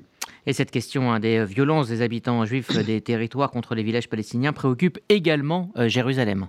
Et 0.47 0.53
cette 0.53 0.71
question 0.71 1.11
hein, 1.11 1.19
des 1.19 1.43
violences 1.43 1.89
des 1.89 2.01
habitants 2.01 2.45
juifs 2.45 2.71
des 2.85 3.01
territoires 3.01 3.51
contre 3.51 3.75
les 3.75 3.83
villages 3.83 4.07
palestiniens 4.07 4.53
préoccupe 4.53 4.97
également 5.09 5.71
euh, 5.77 5.89
Jérusalem. 5.89 6.47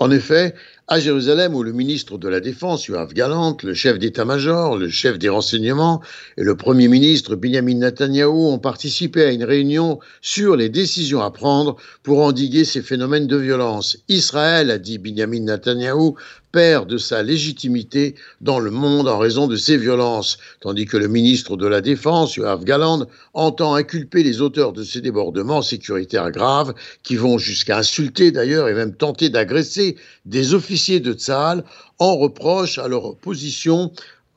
En 0.00 0.10
effet, 0.10 0.54
à 0.90 1.00
Jérusalem, 1.00 1.54
où 1.54 1.62
le 1.62 1.72
ministre 1.72 2.16
de 2.16 2.28
la 2.28 2.40
Défense, 2.40 2.86
Yoav 2.86 3.12
Galant, 3.12 3.54
le 3.62 3.74
chef 3.74 3.98
d'état-major, 3.98 4.78
le 4.78 4.88
chef 4.88 5.18
des 5.18 5.28
renseignements 5.28 6.00
et 6.38 6.42
le 6.42 6.56
premier 6.56 6.88
ministre 6.88 7.36
Benjamin 7.36 7.74
Netanyahou 7.74 8.48
ont 8.48 8.58
participé 8.58 9.22
à 9.22 9.30
une 9.30 9.44
réunion 9.44 9.98
sur 10.22 10.56
les 10.56 10.70
décisions 10.70 11.20
à 11.20 11.30
prendre 11.30 11.76
pour 12.02 12.22
endiguer 12.22 12.64
ces 12.64 12.80
phénomènes 12.80 13.26
de 13.26 13.36
violence. 13.36 13.98
Israël, 14.08 14.70
a 14.70 14.78
dit 14.78 14.96
Benjamin 14.96 15.40
Netanyahou, 15.40 16.16
perd 16.50 16.88
de 16.88 16.96
sa 16.96 17.22
légitimité 17.22 18.14
dans 18.40 18.58
le 18.58 18.70
monde 18.70 19.06
en 19.06 19.18
raison 19.18 19.46
de 19.48 19.56
ces 19.56 19.76
violences, 19.76 20.38
tandis 20.60 20.86
que 20.86 20.96
le 20.96 21.06
ministre 21.06 21.58
de 21.58 21.66
la 21.66 21.82
Défense, 21.82 22.36
Yoav 22.36 22.64
Galand, 22.64 23.06
entend 23.34 23.74
inculper 23.74 24.22
les 24.22 24.40
auteurs 24.40 24.72
de 24.72 24.82
ces 24.82 25.02
débordements 25.02 25.60
sécuritaires 25.60 26.30
graves, 26.30 26.72
qui 27.02 27.16
vont 27.16 27.36
jusqu'à 27.36 27.76
insulter 27.76 28.30
d'ailleurs 28.30 28.70
et 28.70 28.74
même 28.74 28.94
tenter 28.94 29.28
d'agresser 29.28 29.96
des 30.24 30.54
officiers 30.54 30.77
de 30.78 31.12
Tsahal 31.12 31.64
en 31.98 32.16
reproche 32.16 32.78
à 32.78 32.86
leur 32.86 33.16
position 33.16 33.90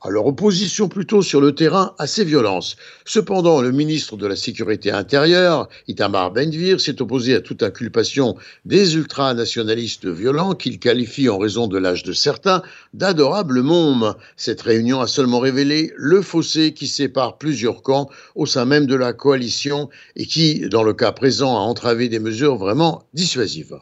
à 0.04 0.10
leur 0.10 0.26
opposition 0.26 0.90
plutôt 0.90 1.22
sur 1.22 1.42
le 1.42 1.54
terrain 1.54 1.94
à 2.00 2.08
ces 2.08 2.24
violences. 2.24 2.76
Cependant, 3.06 3.62
le 3.62 3.72
ministre 3.72 4.18
de 4.18 4.26
la 4.26 4.36
Sécurité 4.36 4.92
intérieure, 4.92 5.70
Itamar 5.88 6.32
Benvir, 6.32 6.82
s'est 6.82 7.02
opposé 7.02 7.36
à 7.36 7.42
toute 7.42 7.62
inculpation 7.62 8.36
des 8.66 8.96
ultranationalistes 8.96 10.08
violents 10.08 10.56
qu'il 10.56 10.80
qualifie 10.80 11.30
en 11.30 11.38
raison 11.38 11.68
de 11.68 11.78
l'âge 11.78 12.02
de 12.02 12.14
certains 12.14 12.64
d'adorables 12.96 13.62
mômes. 13.62 14.16
Cette 14.38 14.62
réunion 14.62 15.02
a 15.02 15.08
seulement 15.08 15.40
révélé 15.40 15.94
le 15.96 16.24
fossé 16.24 16.74
qui 16.74 16.88
sépare 16.88 17.38
plusieurs 17.38 17.84
camps 17.84 18.10
au 18.34 18.48
sein 18.48 18.66
même 18.66 18.88
de 18.88 18.96
la 18.96 19.14
coalition 19.14 19.90
et 20.16 20.26
qui, 20.26 20.68
dans 20.68 20.84
le 20.84 20.94
cas 20.94 21.12
présent, 21.12 21.56
a 21.56 21.60
entravé 21.60 22.10
des 22.10 22.20
mesures 22.20 22.56
vraiment 22.56 23.04
dissuasives. 23.14 23.78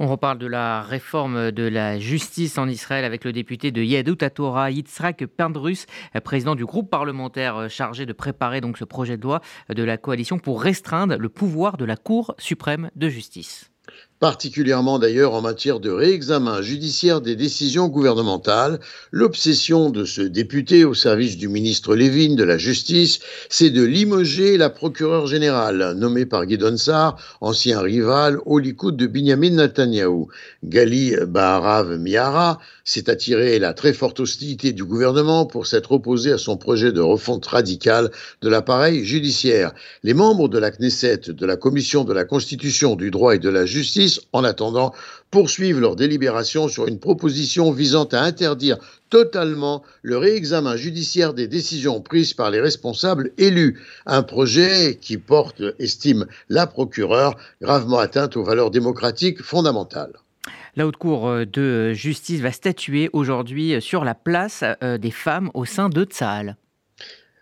On 0.00 0.08
reparle 0.08 0.38
de 0.38 0.46
la 0.46 0.82
réforme 0.82 1.52
de 1.52 1.62
la 1.62 2.00
justice 2.00 2.58
en 2.58 2.68
Israël 2.68 3.04
avec 3.04 3.24
le 3.24 3.32
député 3.32 3.70
de 3.70 3.80
Yadut 3.80 4.16
Torah, 4.34 4.70
Yitzhak 4.70 5.24
Pendrus, 5.26 5.86
président 6.24 6.56
du 6.56 6.64
groupe 6.64 6.90
parlementaire 6.90 7.70
chargé 7.70 8.04
de 8.04 8.12
préparer 8.12 8.60
donc 8.60 8.76
ce 8.76 8.84
projet 8.84 9.16
de 9.16 9.22
loi 9.22 9.40
de 9.68 9.82
la 9.84 9.96
coalition 9.96 10.40
pour 10.40 10.62
restreindre 10.62 11.16
le 11.16 11.28
pouvoir 11.28 11.76
de 11.76 11.84
la 11.84 11.96
Cour 11.96 12.34
suprême 12.38 12.90
de 12.96 13.08
justice 13.08 13.70
particulièrement 14.24 14.98
d'ailleurs 14.98 15.34
en 15.34 15.42
matière 15.42 15.80
de 15.80 15.90
réexamen 15.90 16.62
judiciaire 16.62 17.20
des 17.20 17.36
décisions 17.36 17.88
gouvernementales. 17.88 18.80
L'obsession 19.10 19.90
de 19.90 20.06
ce 20.06 20.22
député 20.22 20.86
au 20.86 20.94
service 20.94 21.36
du 21.36 21.46
ministre 21.46 21.94
Lévin 21.94 22.34
de 22.34 22.42
la 22.42 22.56
Justice, 22.56 23.18
c'est 23.50 23.68
de 23.68 23.84
limoger 23.84 24.56
la 24.56 24.70
procureure 24.70 25.26
générale, 25.26 25.92
nommée 25.98 26.24
par 26.24 26.46
Guidon 26.46 26.78
Sar, 26.78 27.18
ancien 27.42 27.82
rival 27.82 28.38
au 28.46 28.58
Likoud 28.58 28.96
de 28.96 29.06
Binyamin 29.06 29.50
Netanyahou. 29.50 30.28
Gali 30.64 31.16
Baharav 31.26 31.98
Miara 31.98 32.58
s'est 32.84 33.10
attiré 33.10 33.58
la 33.58 33.74
très 33.74 33.92
forte 33.92 34.20
hostilité 34.20 34.72
du 34.72 34.84
gouvernement 34.84 35.44
pour 35.44 35.66
s'être 35.66 35.92
opposé 35.92 36.32
à 36.32 36.38
son 36.38 36.56
projet 36.56 36.92
de 36.92 37.00
refonte 37.02 37.44
radicale 37.44 38.10
de 38.40 38.48
l'appareil 38.48 39.04
judiciaire. 39.04 39.72
Les 40.02 40.14
membres 40.14 40.48
de 40.48 40.58
la 40.58 40.70
Knesset, 40.70 41.28
de 41.28 41.46
la 41.46 41.56
Commission 41.56 42.04
de 42.04 42.14
la 42.14 42.24
Constitution, 42.24 42.96
du 42.96 43.10
droit 43.10 43.34
et 43.34 43.38
de 43.38 43.50
la 43.50 43.66
justice 43.66 44.13
en 44.32 44.44
attendant, 44.44 44.92
poursuivent 45.30 45.80
leur 45.80 45.96
délibération 45.96 46.68
sur 46.68 46.86
une 46.86 46.98
proposition 46.98 47.72
visant 47.72 48.04
à 48.04 48.20
interdire 48.20 48.78
totalement 49.10 49.82
le 50.02 50.16
réexamen 50.16 50.76
judiciaire 50.76 51.34
des 51.34 51.48
décisions 51.48 52.00
prises 52.00 52.34
par 52.34 52.50
les 52.50 52.60
responsables 52.60 53.30
élus. 53.38 53.80
Un 54.06 54.22
projet 54.22 54.98
qui 55.00 55.18
porte, 55.18 55.62
estime 55.78 56.26
la 56.48 56.66
procureure, 56.66 57.36
gravement 57.60 57.98
atteinte 57.98 58.36
aux 58.36 58.44
valeurs 58.44 58.70
démocratiques 58.70 59.42
fondamentales. 59.42 60.14
La 60.76 60.86
Haute 60.86 60.96
Cour 60.96 61.46
de 61.46 61.92
justice 61.92 62.40
va 62.40 62.50
statuer 62.50 63.08
aujourd'hui 63.12 63.80
sur 63.80 64.04
la 64.04 64.14
place 64.14 64.64
euh, 64.82 64.98
des 64.98 65.12
femmes 65.12 65.50
au 65.54 65.64
sein 65.64 65.88
de 65.88 66.04
Tsahal. 66.04 66.56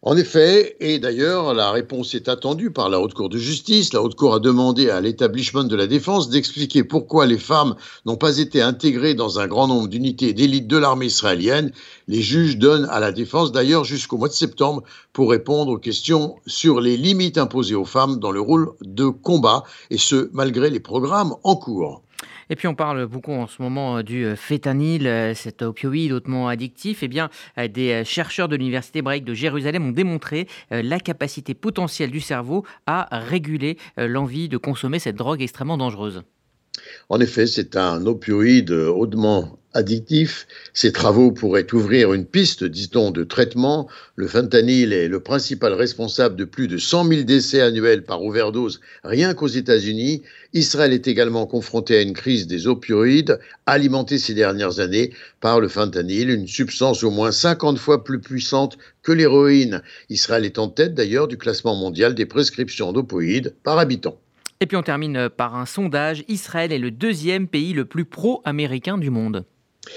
En 0.05 0.17
effet, 0.17 0.75
et 0.81 0.99
d'ailleurs, 0.99 1.55
la 1.55 1.71
réponse 1.71 2.17
est 2.17 2.29
attendue 2.29 2.73
par 2.73 2.89
la 2.89 2.99
Haute 2.99 3.15
Cour 3.15 3.29
de 3.29 3.39
justice. 3.39 3.93
La 3.93 4.03
Haute 4.03 4.17
Cour 4.17 4.35
a 4.35 4.41
demandé 4.41 4.91
à 4.91 5.01
l'établissement 5.01 5.63
de 5.63 5.77
la 5.77 5.87
défense 5.87 6.29
d'expliquer 6.29 6.83
pourquoi 6.83 7.25
les 7.25 7.39
femmes 7.39 7.77
n'ont 8.05 8.17
pas 8.17 8.39
été 8.39 8.61
intégrées 8.61 9.15
dans 9.15 9.39
un 9.39 9.47
grand 9.47 9.69
nombre 9.69 9.87
d'unités 9.87 10.33
d'élite 10.33 10.67
de 10.67 10.77
l'armée 10.77 11.07
israélienne. 11.07 11.71
Les 12.09 12.21
juges 12.21 12.59
donnent 12.59 12.89
à 12.91 12.99
la 12.99 13.13
défense 13.13 13.53
d'ailleurs 13.53 13.85
jusqu'au 13.85 14.19
mois 14.19 14.27
de 14.27 14.33
septembre 14.33 14.83
pour 15.13 15.31
répondre 15.31 15.71
aux 15.71 15.79
questions 15.79 16.35
sur 16.49 16.81
les 16.81 16.97
limites 16.97 17.39
imposées 17.39 17.77
aux 17.77 17.85
femmes 17.85 18.19
dans 18.19 18.33
le 18.33 18.41
rôle 18.41 18.73
de 18.81 19.07
combat, 19.07 19.63
et 19.91 19.99
ce, 19.99 20.31
malgré 20.33 20.69
les 20.69 20.81
programmes 20.81 21.37
en 21.45 21.55
cours. 21.55 22.03
Et 22.53 22.55
puis 22.55 22.69
on 22.69 22.75
parle 22.75 23.07
beaucoup 23.07 23.33
en 23.33 23.47
ce 23.47 23.63
moment 23.63 23.97
euh, 23.97 24.03
du 24.03 24.27
euh, 24.27 24.37
fétanyl, 24.37 25.07
euh, 25.07 25.33
cet 25.33 25.63
opioïde 25.63 26.13
hautement 26.13 26.49
addictif. 26.49 27.03
Eh 27.03 27.09
bien, 27.09 27.31
des 27.57 28.05
chercheurs 28.05 28.47
de 28.47 28.57
l'université 28.57 28.99
hébraïque 28.99 29.25
de 29.25 29.33
Jérusalem 29.33 29.87
ont 29.87 29.93
démontré 29.93 30.47
la 30.71 31.01
capacité 31.01 31.55
potentielle 31.55 32.11
du 32.11 32.21
cerveau 32.21 32.67
à 32.87 33.09
réguler 33.11 33.79
l'envie 33.97 34.51
de 34.51 34.59
consommer 34.59 34.99
cette 34.99 35.17
drogue 35.17 35.41
extrêmement 35.41 35.79
dangereuse. 35.79 36.23
En 37.09 37.21
effet, 37.21 37.47
c'est 37.47 37.77
un 37.77 38.05
opioïde 38.05 38.71
hautement 38.71 39.59
addictif. 39.75 40.47
Ces 40.75 40.93
travaux 40.93 41.33
pourraient 41.33 41.73
ouvrir 41.73 42.13
une 42.13 42.27
piste, 42.27 42.65
dit-on, 42.65 43.11
de 43.11 43.25
traitement. 43.25 43.89
Le 44.17 44.27
fentanyl 44.27 44.93
est 44.93 45.09
le 45.09 45.21
principal 45.21 45.73
responsable 45.73 46.37
de 46.37 46.45
plus 46.45 46.69
de 46.69 46.79
100 46.79 47.05
000 47.07 47.23
décès 47.23 47.61
annuels 47.61 48.05
par 48.05 48.23
overdose 48.23 48.81
rien 49.05 49.35
qu'aux 49.35 49.49
États-Unis. 49.49 50.23
Israël 50.53 50.93
est 50.93 51.09
également 51.09 51.47
confronté 51.47 51.97
à 51.97 52.03
une 52.03 52.13
crise 52.13 52.47
des 52.47 52.67
opioïdes, 52.67 53.39
alimentée 53.67 54.19
ces 54.19 54.35
dernières 54.35 54.81
années 54.81 55.13
par 55.41 55.61
le 55.61 55.69
fentanyl, 55.69 56.31
une 56.31 56.47
substance 56.47 57.03
au 57.05 57.11
moins 57.11 57.33
50 57.33 57.79
fois 57.79 58.05
plus 58.05 58.21
puissante 58.21 58.77
que 59.03 59.13
l'héroïne. 59.13 59.83
Israël 60.11 60.45
est 60.45 60.59
en 60.59 60.69
tête 60.69 60.95
d'ailleurs 60.95 61.29
du 61.29 61.39
classement 61.39 61.75
mondial 61.75 62.15
des 62.15 62.27
prescriptions 62.27 62.93
d'opioïdes 62.93 63.55
par 63.63 63.79
habitant. 63.79 64.19
Et 64.61 64.67
puis 64.67 64.77
on 64.77 64.83
termine 64.83 65.29
par 65.29 65.57
un 65.57 65.67
sondage. 65.67 66.23
Israël 66.29 66.73
est 66.73 66.79
le 66.79 66.93
deuxième 66.93 67.49
pays 67.49 67.73
le 67.73 67.85
plus 67.85 68.05
pro-américain 68.05 68.97
du 68.97 69.11
monde. 69.11 69.45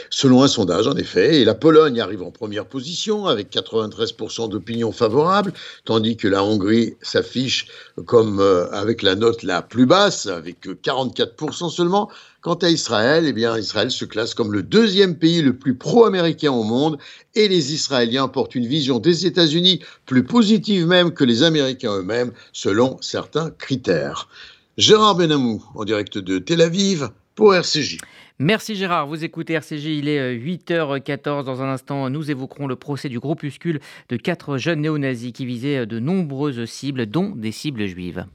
Selon 0.10 0.42
un 0.42 0.48
sondage, 0.48 0.88
en 0.88 0.96
effet, 0.96 1.42
et 1.42 1.46
la 1.46 1.54
Pologne 1.54 2.00
arrive 2.00 2.24
en 2.24 2.32
première 2.32 2.65
position 2.65 3.27
avec 3.27 3.51
93% 3.51 4.50
d'opinion 4.50 4.92
favorable, 4.92 5.54
tandis 5.84 6.18
que 6.18 6.27
la 6.27 6.44
Hongrie 6.44 6.96
s'affiche 7.04 7.68
comme 8.06 8.39
euh, 8.39 8.68
avec 8.72 9.04
la 9.04 9.13
note 9.15 9.44
la 9.44 9.62
plus 9.62 9.86
basse, 9.86 10.25
avec 10.25 10.65
44% 10.65 11.70
seulement. 11.70 12.10
Quant 12.42 12.56
à 12.56 12.70
Israël, 12.70 13.25
eh 13.27 13.34
bien, 13.34 13.58
Israël 13.58 13.92
se 13.92 14.06
classe 14.06 14.34
comme 14.34 14.54
le 14.54 14.63
deuxième 14.63 15.18
pays 15.18 15.42
le 15.42 15.56
plus 15.56 15.75
pro-américain 15.75 16.51
au 16.51 16.63
monde, 16.63 16.98
et 17.36 17.48
les 17.48 17.74
Israéliens 17.74 18.27
portent 18.27 18.56
une 18.56 18.68
vision 18.68 19.00
des 19.00 19.27
États-Unis 19.27 19.82
plus 20.06 20.24
positive 20.24 20.88
même 20.88 21.13
que 21.13 21.24
les 21.24 21.44
Américains 21.44 21.96
eux-mêmes, 21.96 22.32
selon 22.54 22.98
certains 23.01 23.51
critères. 23.51 24.30
Gérard 24.77 25.15
Benamou, 25.15 25.63
en 25.75 25.86
direct 25.86 26.18
de 26.18 26.39
Tel 26.39 26.62
Aviv, 26.62 27.10
pour 27.36 27.54
RCJ. 27.54 27.98
Merci 28.38 28.75
Gérard, 28.75 29.08
vous 29.08 29.24
écoutez 29.24 29.54
RCJ, 29.54 29.86
il 29.86 30.10
est 30.10 30.36
8h14. 30.36 31.27
Euh, 31.27 31.44
Dans 31.44 31.62
un 31.62 31.70
instant, 31.70 32.10
nous 32.10 32.30
évoquerons 32.30 32.68
le 32.68 32.75
procès 32.75 33.08
du 33.08 33.18
groupuscule 33.18 33.80
de 34.10 34.18
quatre 34.18 34.58
jeunes 34.58 34.82
néo-nazis 34.82 35.32
qui 35.32 35.46
visaient 35.46 35.77
euh, 35.77 35.86
de 35.86 36.00
nombreuses 36.00 36.65
cibles, 36.65 37.06
dont 37.06 37.30
des 37.30 37.54
cibles 37.54 37.86
juives. 37.86 38.25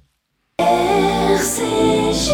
RCJ. 0.58 2.30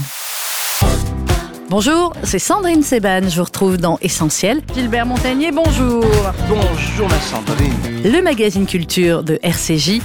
Bonjour, 1.70 2.14
c'est 2.24 2.40
Sandrine 2.40 2.84
Seban. 2.84 3.28
Je 3.28 3.36
vous 3.36 3.44
retrouve 3.44 3.76
dans 3.76 3.98
Essentiel. 4.02 4.62
Gilbert 4.74 5.06
Montagnier, 5.06 5.52
bonjour. 5.52 6.06
Bonjour 6.48 7.10
ma 7.10 7.20
Sandrine. 7.20 7.74
Le 8.06 8.22
magazine 8.22 8.66
culture 8.66 9.26
de 9.26 9.38
RCJ. 9.44 10.00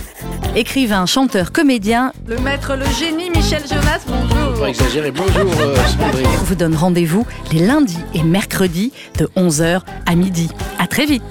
Écrivain, 0.57 1.07
chanteur, 1.07 1.53
comédien, 1.53 2.13
le 2.27 2.39
maître, 2.39 2.75
le 2.75 2.87
génie 2.99 3.31
Michel 3.31 3.63
Jonas, 3.69 4.01
bonjour. 4.09 4.38
Pas 4.59 4.69
exagérer, 4.69 5.13
bonjour 5.13 5.53
euh, 5.61 5.77
Sandrine. 5.87 6.27
On 6.41 6.45
vous 6.45 6.55
donne 6.55 6.75
rendez-vous 6.75 7.27
les 7.53 7.61
lundis 7.65 7.99
et 8.15 8.23
mercredis 8.23 8.93
de 9.19 9.27
11h 9.37 9.83
à 10.07 10.15
midi. 10.17 10.49
À 10.79 10.87
très 10.87 11.07
vite. 11.07 11.23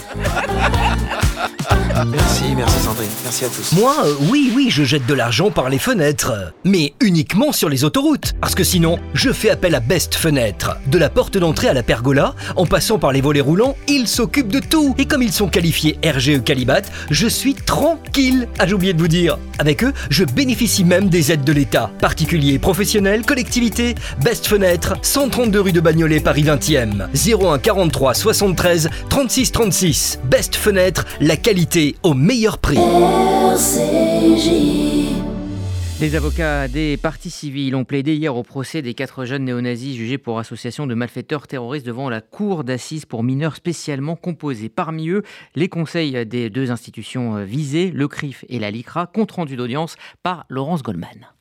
Merci, 2.05 2.43
merci 2.55 2.79
Sandrine, 2.79 3.09
merci 3.23 3.45
à 3.45 3.47
tous. 3.47 3.71
Moi, 3.71 3.95
euh, 4.05 4.13
oui, 4.29 4.51
oui, 4.55 4.67
je 4.69 4.83
jette 4.83 5.07
de 5.07 5.15
l'argent 5.15 5.49
par 5.49 5.67
les 5.69 5.79
fenêtres. 5.79 6.53
Mais 6.63 6.93
uniquement 7.01 7.51
sur 7.51 7.69
les 7.69 7.83
autoroutes. 7.83 8.33
Parce 8.39 8.53
que 8.53 8.63
sinon, 8.63 8.99
je 9.15 9.31
fais 9.31 9.49
appel 9.49 9.73
à 9.73 9.79
Best 9.79 10.13
Fenêtre. 10.13 10.77
De 10.85 10.99
la 10.99 11.09
porte 11.09 11.37
d'entrée 11.37 11.69
à 11.69 11.73
la 11.73 11.81
pergola, 11.81 12.35
en 12.55 12.67
passant 12.67 12.99
par 12.99 13.11
les 13.11 13.21
volets 13.21 13.41
roulants, 13.41 13.75
ils 13.87 14.07
s'occupent 14.07 14.51
de 14.51 14.59
tout. 14.59 14.93
Et 14.99 15.05
comme 15.05 15.23
ils 15.23 15.31
sont 15.31 15.47
qualifiés 15.47 15.97
RGE 16.05 16.43
Calibat, 16.43 16.83
je 17.09 17.27
suis 17.27 17.55
tranquille. 17.55 18.47
Ah, 18.59 18.67
j'ai 18.67 18.75
oublié 18.75 18.93
de 18.93 18.99
vous 18.99 19.07
dire. 19.07 19.39
Avec 19.57 19.83
eux, 19.83 19.93
je 20.11 20.23
bénéficie 20.23 20.83
même 20.83 21.09
des 21.09 21.31
aides 21.31 21.43
de 21.43 21.51
l'État. 21.51 21.89
Particuliers, 21.99 22.59
professionnels, 22.59 23.25
collectivités. 23.25 23.95
Best 24.23 24.45
Fenêtre, 24.45 24.93
132 25.01 25.59
rue 25.59 25.71
de 25.71 25.79
Bagnolet, 25.79 26.19
Paris 26.19 26.43
20e. 26.43 27.07
01 27.15 27.57
43 27.57 28.13
73 28.13 28.89
36 29.09 29.51
36. 29.51 30.19
Best 30.25 30.55
Fenêtre, 30.55 31.05
la 31.21 31.37
qualité 31.37 31.86
au 32.03 32.13
meilleur 32.13 32.57
prix. 32.57 32.77
Les 35.99 36.15
avocats 36.15 36.67
des 36.67 36.95
partis 36.95 37.31
civils 37.31 37.75
ont 37.75 37.83
plaidé 37.83 38.15
hier 38.15 38.35
au 38.35 38.43
procès 38.43 38.83
des 38.83 38.93
quatre 38.93 39.25
jeunes 39.25 39.45
néo-nazis 39.45 39.95
jugés 39.95 40.19
pour 40.19 40.37
association 40.37 40.85
de 40.85 40.93
malfaiteurs 40.93 41.47
terroristes 41.47 41.87
devant 41.87 42.09
la 42.09 42.21
cour 42.21 42.63
d'assises 42.63 43.05
pour 43.05 43.23
mineurs 43.23 43.55
spécialement 43.55 44.15
composée. 44.15 44.69
Parmi 44.69 45.09
eux, 45.09 45.23
les 45.55 45.69
conseils 45.69 46.25
des 46.25 46.51
deux 46.51 46.69
institutions 46.69 47.43
visées, 47.43 47.89
le 47.89 48.07
CRIF 48.07 48.45
et 48.47 48.59
la 48.59 48.69
LICRA, 48.69 49.07
compte 49.07 49.31
rendu 49.31 49.55
d'audience 49.55 49.95
par 50.21 50.45
Laurence 50.49 50.83
Goldman. 50.83 51.36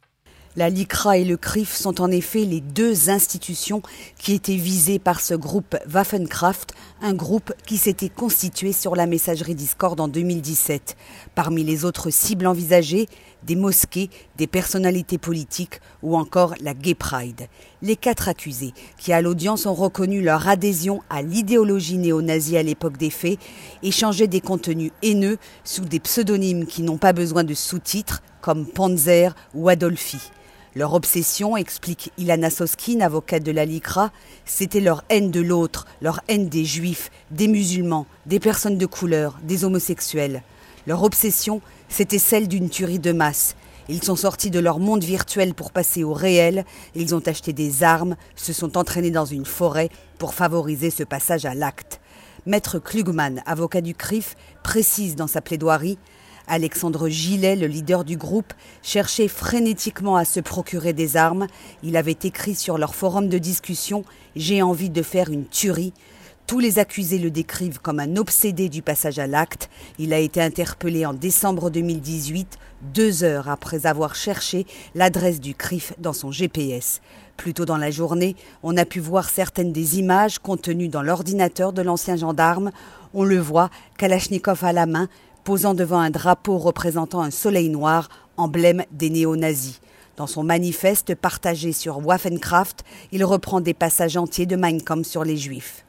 La 0.58 0.70
LICRA 0.70 1.18
et 1.18 1.24
le 1.24 1.36
CRIF 1.36 1.74
sont 1.74 2.00
en 2.00 2.10
effet 2.10 2.46
les 2.46 2.62
deux 2.62 3.10
institutions 3.10 3.82
qui 4.18 4.32
étaient 4.32 4.56
visées 4.56 4.98
par 4.98 5.20
ce 5.20 5.34
groupe 5.34 5.76
Waffenkraft, 5.92 6.72
un 7.02 7.12
groupe 7.12 7.52
qui 7.66 7.76
s'était 7.76 8.08
constitué 8.08 8.72
sur 8.72 8.96
la 8.96 9.04
messagerie 9.04 9.54
Discord 9.54 10.00
en 10.00 10.08
2017. 10.08 10.96
Parmi 11.34 11.62
les 11.62 11.84
autres 11.84 12.08
cibles 12.08 12.46
envisagées, 12.46 13.06
des 13.42 13.54
mosquées, 13.54 14.08
des 14.38 14.46
personnalités 14.46 15.18
politiques 15.18 15.82
ou 16.02 16.16
encore 16.16 16.54
la 16.62 16.72
Gay 16.72 16.94
Pride. 16.94 17.48
Les 17.82 17.96
quatre 17.96 18.30
accusés, 18.30 18.72
qui 18.96 19.12
à 19.12 19.20
l'audience 19.20 19.66
ont 19.66 19.74
reconnu 19.74 20.22
leur 20.22 20.48
adhésion 20.48 21.02
à 21.10 21.20
l'idéologie 21.20 21.98
néo-nazie 21.98 22.56
à 22.56 22.62
l'époque 22.62 22.96
des 22.96 23.10
faits, 23.10 23.38
échangeaient 23.82 24.26
des 24.26 24.40
contenus 24.40 24.92
haineux 25.02 25.36
sous 25.64 25.84
des 25.84 26.00
pseudonymes 26.00 26.64
qui 26.64 26.80
n'ont 26.80 26.96
pas 26.96 27.12
besoin 27.12 27.44
de 27.44 27.52
sous-titres, 27.52 28.22
comme 28.40 28.64
Panzer 28.64 29.34
ou 29.54 29.68
Adolfi. 29.68 30.30
Leur 30.76 30.92
obsession, 30.92 31.56
explique 31.56 32.12
Ilana 32.18 32.50
Soskin, 32.50 33.00
avocate 33.00 33.42
de 33.42 33.50
la 33.50 33.64
LICRA, 33.64 34.10
c'était 34.44 34.80
leur 34.80 35.04
haine 35.08 35.30
de 35.30 35.40
l'autre, 35.40 35.86
leur 36.02 36.20
haine 36.28 36.50
des 36.50 36.66
juifs, 36.66 37.10
des 37.30 37.48
musulmans, 37.48 38.04
des 38.26 38.40
personnes 38.40 38.76
de 38.76 38.84
couleur, 38.84 39.38
des 39.42 39.64
homosexuels. 39.64 40.42
Leur 40.86 41.02
obsession, 41.02 41.62
c'était 41.88 42.18
celle 42.18 42.46
d'une 42.46 42.68
tuerie 42.68 42.98
de 42.98 43.12
masse. 43.12 43.56
Ils 43.88 44.02
sont 44.02 44.16
sortis 44.16 44.50
de 44.50 44.58
leur 44.58 44.78
monde 44.78 45.02
virtuel 45.02 45.54
pour 45.54 45.72
passer 45.72 46.04
au 46.04 46.12
réel, 46.12 46.66
ils 46.94 47.14
ont 47.14 47.26
acheté 47.26 47.54
des 47.54 47.82
armes, 47.82 48.14
se 48.34 48.52
sont 48.52 48.76
entraînés 48.76 49.10
dans 49.10 49.24
une 49.24 49.46
forêt 49.46 49.88
pour 50.18 50.34
favoriser 50.34 50.90
ce 50.90 51.04
passage 51.04 51.46
à 51.46 51.54
l'acte. 51.54 52.02
Maître 52.44 52.78
Klugman, 52.78 53.42
avocat 53.46 53.80
du 53.80 53.94
CRIF, 53.94 54.36
précise 54.62 55.16
dans 55.16 55.26
sa 55.26 55.40
plaidoirie 55.40 55.96
Alexandre 56.48 57.08
Gillet, 57.08 57.56
le 57.56 57.66
leader 57.66 58.04
du 58.04 58.16
groupe, 58.16 58.52
cherchait 58.82 59.28
frénétiquement 59.28 60.16
à 60.16 60.24
se 60.24 60.40
procurer 60.40 60.92
des 60.92 61.16
armes. 61.16 61.46
Il 61.82 61.96
avait 61.96 62.16
écrit 62.22 62.54
sur 62.54 62.78
leur 62.78 62.94
forum 62.94 63.28
de 63.28 63.38
discussion 63.38 64.04
J'ai 64.36 64.62
envie 64.62 64.90
de 64.90 65.02
faire 65.02 65.30
une 65.30 65.46
tuerie. 65.46 65.92
Tous 66.46 66.60
les 66.60 66.78
accusés 66.78 67.18
le 67.18 67.32
décrivent 67.32 67.80
comme 67.80 67.98
un 67.98 68.16
obsédé 68.16 68.68
du 68.68 68.80
passage 68.80 69.18
à 69.18 69.26
l'acte. 69.26 69.68
Il 69.98 70.12
a 70.12 70.20
été 70.20 70.40
interpellé 70.40 71.04
en 71.04 71.12
décembre 71.12 71.70
2018, 71.70 72.58
deux 72.94 73.24
heures 73.24 73.48
après 73.48 73.84
avoir 73.84 74.14
cherché 74.14 74.64
l'adresse 74.94 75.40
du 75.40 75.56
CRIF 75.56 75.94
dans 75.98 76.12
son 76.12 76.30
GPS. 76.30 77.00
Plus 77.36 77.52
tôt 77.52 77.64
dans 77.64 77.76
la 77.76 77.90
journée, 77.90 78.36
on 78.62 78.76
a 78.76 78.84
pu 78.84 79.00
voir 79.00 79.28
certaines 79.28 79.72
des 79.72 79.98
images 79.98 80.38
contenues 80.38 80.88
dans 80.88 81.02
l'ordinateur 81.02 81.72
de 81.72 81.82
l'ancien 81.82 82.14
gendarme. 82.14 82.70
On 83.12 83.24
le 83.24 83.38
voit, 83.38 83.68
Kalachnikov 83.98 84.62
à 84.62 84.72
la 84.72 84.86
main, 84.86 85.08
posant 85.46 85.74
devant 85.74 86.00
un 86.00 86.10
drapeau 86.10 86.58
représentant 86.58 87.22
un 87.22 87.30
soleil 87.30 87.68
noir, 87.68 88.08
emblème 88.36 88.82
des 88.90 89.10
néo-nazis. 89.10 89.80
Dans 90.16 90.26
son 90.26 90.42
manifeste 90.42 91.14
partagé 91.14 91.72
sur 91.72 92.04
Waffenkraft, 92.04 92.82
il 93.12 93.24
reprend 93.24 93.60
des 93.60 93.72
passages 93.72 94.16
entiers 94.16 94.46
de 94.46 94.56
Mein 94.56 94.82
Kampf 94.82 95.06
sur 95.06 95.22
les 95.22 95.36
juifs. 95.36 95.84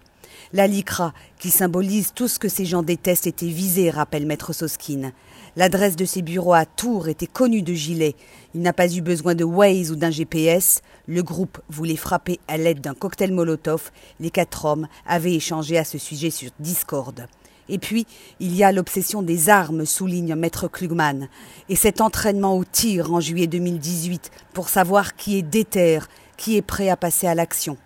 La 0.54 0.67
lycra, 0.67 1.12
qui 1.39 1.50
symbolise 1.50 2.12
tout 2.13 2.28
ce 2.28 2.38
que 2.38 2.50
ces 2.50 2.65
gens 2.65 2.84
détestent, 2.84 3.26
était 3.26 3.48
visée, 3.48 3.89
rappelle 3.89 4.28
Maître 4.28 4.54
Soskin. 4.54 5.12
L'adresse 5.56 5.96
de 5.96 6.06
ses 6.06 6.22
bureaux 6.22 6.54
à 6.54 6.67
Tours 6.67 7.08
était 7.08 7.26
connue 7.26 7.63
de 7.63 7.74
Gilet. 7.74 8.13
Il 8.54 8.62
n'a 8.62 8.74
pas 8.74 8.93
eu 8.93 9.02
besoin 9.02 9.34
de 9.34 9.43
Waze 9.43 9.89
ou 9.89 9.96
d'un 9.96 10.12
GPS. 10.12 10.84
Le 11.08 11.24
groupe 11.24 11.58
voulait 11.67 11.96
frapper 11.96 12.39
à 12.48 12.58
l'aide 12.58 12.82
d'un 12.82 12.93
cocktail 12.93 13.32
Molotov. 13.32 13.89
Les 14.20 14.30
quatre 14.30 14.65
hommes 14.65 14.88
avaient 15.08 15.34
échangé 15.34 15.80
à 15.80 15.84
ce 15.84 15.98
sujet 15.98 16.30
sur 16.30 16.52
Discord. 16.60 17.28
Et 17.69 17.77
puis, 17.77 18.06
il 18.39 18.56
y 18.56 18.63
a 18.63 18.71
l'obsession 18.71 19.21
des 19.21 19.49
armes, 19.49 19.86
souligne 19.86 20.36
Maître 20.36 20.67
Klugman, 20.67 21.27
et 21.69 21.75
cet 21.75 22.01
entraînement 22.01 22.58
au 22.58 22.63
tir 22.63 23.13
en 23.13 23.19
juillet 23.19 23.47
2018 23.47 24.32
pour 24.53 24.69
savoir 24.69 25.15
qui 25.15 25.38
est 25.38 25.41
déter, 25.41 25.99
qui 26.38 26.58
est 26.58 26.62
prêt 26.62 26.89
à 26.89 26.97
passer 26.97 27.27
à 27.27 27.36
l'action. 27.36 27.77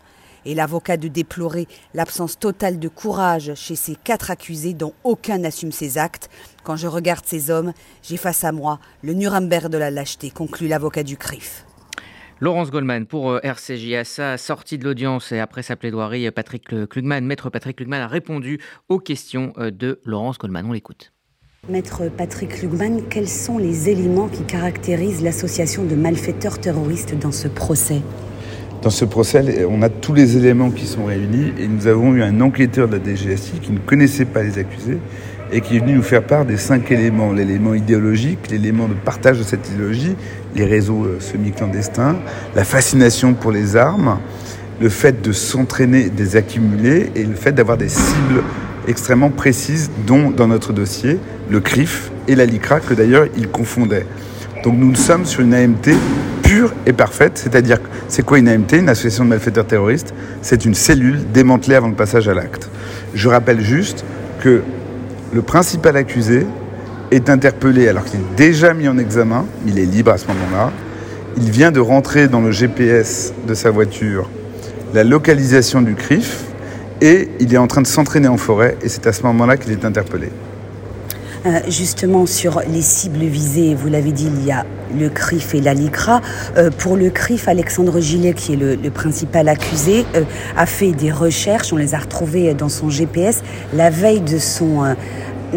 Et 0.44 0.56
l'avocat 0.56 0.98
de 0.98 1.08
déplorer 1.08 1.67
l'absence 1.94 2.39
totale 2.39 2.80
de 2.80 2.88
courage 2.88 3.54
chez 3.56 3.76
ces 3.76 3.96
quatre 3.96 4.32
accusés 4.32 4.74
dont 4.74 4.94
aucun 5.04 5.38
n'assume 5.38 5.72
ses 5.72 6.00
actes. 6.00 6.30
Quand 6.63 6.76
je 6.76 6.88
regarde 6.88 7.26
ces 7.26 7.52
hommes, 7.52 7.74
j'ai 8.02 8.17
face 8.17 8.44
à 8.44 8.52
moi 8.52 8.80
le 9.04 9.13
Nuremberg 9.13 9.70
de 9.70 9.78
la 9.78 9.91
lâcheté, 9.91 10.32
conclut 10.32 10.67
l'avocat 10.67 11.04
du 11.04 11.15
CRIF. 11.15 11.65
Laurence 12.43 12.71
Goldman 12.71 13.06
pour 13.06 13.30
euh, 13.30 13.39
RCJ. 13.43 13.93
À 13.93 14.04
sa 14.04 14.36
sortie 14.36 14.80
de 14.80 14.84
l'audience 14.84 15.32
et 15.32 15.38
après 15.38 15.62
sa 15.62 15.75
plaidoirie, 15.75 16.32
Patrick 16.32 16.63
Klugman, 16.89 17.21
maître 17.21 17.51
Patrick 17.51 17.77
Klugman 17.77 18.01
a 18.01 18.08
répondu 18.08 18.60
aux 18.89 18.97
questions 18.97 19.54
euh, 19.60 19.69
de 19.69 19.99
Laurence 20.06 20.39
Goldman. 20.39 20.65
On 20.65 20.71
l'écoute. 20.71 21.13
Maître 21.69 22.10
Patrick 22.10 22.63
Lugman, 22.63 23.04
quels 23.12 23.27
sont 23.27 23.60
les 23.60 23.89
éléments 23.89 24.27
qui 24.27 24.41
caractérisent 24.41 25.21
l'association 25.21 25.86
de 25.86 25.93
malfaiteurs 25.93 26.60
terroristes 26.60 27.15
dans 27.15 27.32
ce 27.32 27.47
procès? 27.47 28.01
Dans 28.82 28.89
ce 28.89 29.06
procès, 29.06 29.63
on 29.65 29.84
a 29.84 29.89
tous 29.89 30.15
les 30.15 30.38
éléments 30.38 30.71
qui 30.71 30.88
sont 30.88 31.06
réunis 31.06 31.54
et 31.60 31.67
nous 31.67 31.86
avons 31.86 32.15
eu 32.15 32.23
un 32.23 32.41
enquêteur 32.41 32.88
de 32.88 32.97
la 32.97 33.04
DGSI 33.04 33.60
qui 33.62 33.71
ne 33.71 33.77
connaissait 33.77 34.25
pas 34.25 34.41
les 34.41 34.58
accusés 34.58 34.97
et 35.52 35.62
qui 35.62 35.78
est 35.78 35.80
venu 35.80 35.94
nous 35.94 36.04
faire 36.04 36.24
part 36.24 36.46
des 36.46 36.58
cinq 36.58 36.92
éléments. 36.92 37.34
L'élément 37.34 37.74
idéologique, 37.74 38.50
l'élément 38.50 38.88
de 38.88 38.94
partage 38.94 39.40
de 39.40 39.44
cette 39.44 39.70
idéologie, 39.70 40.16
les 40.56 40.66
réseaux 40.66 41.06
euh, 41.06 41.20
semi-clandestins, 41.20 42.18
la 42.56 42.64
fascination 42.64 43.34
pour 43.34 43.52
les 43.52 43.76
armes, 43.76 44.20
le 44.80 44.90
fait 44.90 45.22
de 45.22 45.32
s'entraîner, 45.32 46.10
des 46.10 46.36
accumuler 46.36 47.12
et 47.16 47.24
le 47.24 47.36
fait 47.36 47.52
d'avoir 47.52 47.78
des 47.78 47.90
cibles 47.90 48.44
extrêmement 48.88 49.30
précises, 49.30 49.92
dont 50.08 50.32
dans 50.32 50.48
notre 50.48 50.74
dossier, 50.74 51.20
le 51.50 51.60
CRIF 51.60 52.12
et 52.28 52.36
la 52.36 52.46
LICRA, 52.46 52.80
que 52.80 52.94
d'ailleurs 52.94 53.28
ils 53.38 53.48
confondaient. 53.48 54.06
Donc 54.64 54.76
nous 54.78 54.96
sommes 54.96 55.26
sur 55.26 55.42
une 55.42 55.54
AMT 55.54 55.92
pure 56.44 56.74
et 56.86 56.94
parfaite, 56.94 57.38
c'est-à-dire, 57.38 57.80
c'est 58.08 58.24
quoi 58.24 58.40
une 58.40 58.50
AMT 58.50 58.74
Une 58.74 58.90
association 58.90 59.24
de 59.24 59.30
malfaiteurs 59.30 59.68
terroristes 59.68 60.14
C'est 60.42 60.66
une 60.66 60.74
cellule 60.74 61.20
démantelée 61.32 61.76
avant 61.76 61.88
le 61.88 61.96
passage 61.96 62.28
à 62.28 62.34
l'acte. 62.34 62.70
Je 63.14 63.30
rappelle 63.30 63.62
juste 63.62 64.04
que 64.40 64.62
le 65.34 65.41
principal 65.41 65.96
accusé 65.96 66.46
est 67.12 67.30
interpellé 67.30 67.88
alors 67.88 68.06
qu'il 68.06 68.20
est 68.20 68.36
déjà 68.36 68.74
mis 68.74 68.88
en 68.88 68.98
examen, 68.98 69.46
il 69.67 69.80
est 69.80 69.86
libre 69.86 70.12
à 70.12 70.17
ce 70.17 70.28
moment-là, 70.28 70.72
il 71.38 71.50
vient 71.50 71.72
de 71.72 71.80
rentrer 71.80 72.28
dans 72.28 72.41
le 72.41 72.52
GPS 72.52 73.34
de 73.48 73.54
sa 73.54 73.72
voiture 73.72 74.30
la 74.94 75.04
localisation 75.04 75.82
du 75.82 75.96
CRIF 75.96 76.44
et 77.02 77.30
il 77.39 77.54
est 77.54 77.58
en 77.58 77.67
train 77.67 77.82
de 77.82 77.88
s'entraîner 77.88 78.28
en 78.28 78.38
forêt 78.38 78.78
et 78.82 78.89
c'est 78.89 79.08
à 79.08 79.13
ce 79.13 79.24
moment-là 79.24 79.58
qu'il 79.58 79.72
est 79.72 79.86
interpellé. 79.86 80.30
Euh, 81.43 81.60
justement 81.67 82.27
sur 82.27 82.62
les 82.71 82.84
cibles 82.84 83.25
visées, 83.25 83.73
vous 83.73 83.88
l'avez 83.88 84.12
dit, 84.12 84.27
il 84.27 84.45
y 84.45 84.51
a 84.51 84.63
le 84.95 85.10
CRIF 85.10 85.56
et 85.56 85.62
la 85.62 85.73
LICRA. 85.73 86.21
Euh, 86.56 86.69
pour 86.69 86.95
le 86.95 87.10
CRIF, 87.10 87.47
Alexandre 87.47 87.99
Gillet, 87.99 88.34
qui 88.34 88.54
est 88.54 88.56
le, 88.56 88.77
principal 88.91 89.49
accusé, 89.49 90.06
euh, 90.15 90.23
a 90.56 90.67
fait 90.67 90.91
des 90.91 91.12
recherches, 91.12 91.73
on 91.73 91.77
les 91.77 91.95
a 91.95 91.97
retrouvées 91.97 92.54
dans 92.54 92.69
son 92.69 92.91
GPS 92.91 93.41
la 93.73 93.89
veille 93.89 94.21
de 94.21 94.38
son 94.38 94.95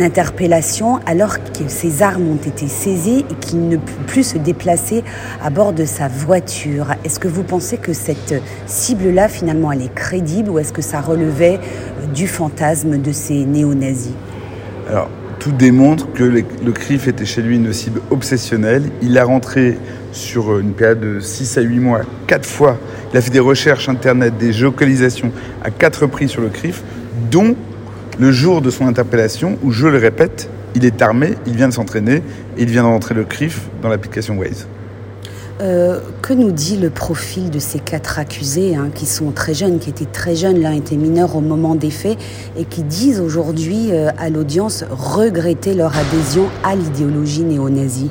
interpellation 0.00 1.00
alors 1.06 1.36
que 1.38 1.68
ses 1.68 2.02
armes 2.02 2.28
ont 2.28 2.48
été 2.48 2.66
saisies 2.66 3.26
et 3.30 3.34
qu'il 3.34 3.68
ne 3.68 3.76
peut 3.76 3.92
plus 4.06 4.24
se 4.24 4.38
déplacer 4.38 5.04
à 5.42 5.50
bord 5.50 5.74
de 5.74 5.84
sa 5.84 6.08
voiture. 6.08 6.94
Est-ce 7.04 7.18
que 7.18 7.28
vous 7.28 7.42
pensez 7.42 7.76
que 7.76 7.92
cette 7.92 8.42
cible-là, 8.66 9.28
finalement, 9.28 9.70
elle 9.70 9.82
est 9.82 9.94
crédible 9.94 10.48
ou 10.48 10.58
est-ce 10.58 10.72
que 10.72 10.82
ça 10.82 11.02
relevait 11.02 11.60
du 12.14 12.26
fantasme 12.26 12.96
de 12.96 13.12
ces 13.12 13.44
néo-nazis? 13.44 14.14
Tout 15.44 15.52
démontre 15.52 16.10
que 16.14 16.24
le 16.24 16.72
CRIF 16.72 17.06
était 17.06 17.26
chez 17.26 17.42
lui 17.42 17.56
une 17.56 17.70
cible 17.74 18.00
obsessionnelle. 18.10 18.84
Il 19.02 19.18
a 19.18 19.24
rentré 19.24 19.76
sur 20.10 20.58
une 20.58 20.72
période 20.72 21.00
de 21.00 21.20
6 21.20 21.58
à 21.58 21.60
8 21.60 21.80
mois, 21.80 22.00
quatre 22.26 22.48
fois. 22.48 22.78
Il 23.12 23.18
a 23.18 23.20
fait 23.20 23.30
des 23.30 23.40
recherches 23.40 23.90
Internet, 23.90 24.38
des 24.38 24.54
géolocalisations 24.54 25.32
à 25.62 25.70
quatre 25.70 26.04
reprises 26.04 26.30
sur 26.30 26.40
le 26.40 26.48
CRIF, 26.48 26.82
dont 27.30 27.56
le 28.18 28.32
jour 28.32 28.62
de 28.62 28.70
son 28.70 28.86
interpellation, 28.86 29.58
où, 29.62 29.70
je 29.70 29.86
le 29.86 29.98
répète, 29.98 30.48
il 30.74 30.86
est 30.86 31.02
armé, 31.02 31.34
il 31.46 31.56
vient 31.56 31.68
de 31.68 31.74
s'entraîner, 31.74 32.22
et 32.56 32.62
il 32.62 32.70
vient 32.70 32.84
de 32.84 32.88
rentrer 32.88 33.14
le 33.14 33.24
CRIF 33.24 33.68
dans 33.82 33.90
l'application 33.90 34.38
Waze. 34.38 34.66
Euh, 35.60 36.00
que 36.20 36.32
nous 36.32 36.50
dit 36.50 36.76
le 36.76 36.90
profil 36.90 37.48
de 37.48 37.60
ces 37.60 37.78
quatre 37.78 38.18
accusés 38.18 38.74
hein, 38.74 38.88
qui 38.92 39.06
sont 39.06 39.30
très 39.30 39.54
jeunes, 39.54 39.78
qui 39.78 39.88
étaient 39.88 40.04
très 40.04 40.34
jeunes, 40.34 40.60
l'un 40.60 40.72
était 40.72 40.96
mineur 40.96 41.36
au 41.36 41.40
moment 41.40 41.76
des 41.76 41.90
faits, 41.90 42.18
et 42.56 42.64
qui 42.64 42.82
disent 42.82 43.20
aujourd'hui 43.20 43.92
euh, 43.92 44.10
à 44.18 44.30
l'audience 44.30 44.84
regretter 44.90 45.74
leur 45.74 45.96
adhésion 45.96 46.48
à 46.64 46.74
l'idéologie 46.74 47.44
néo-nazie? 47.44 48.10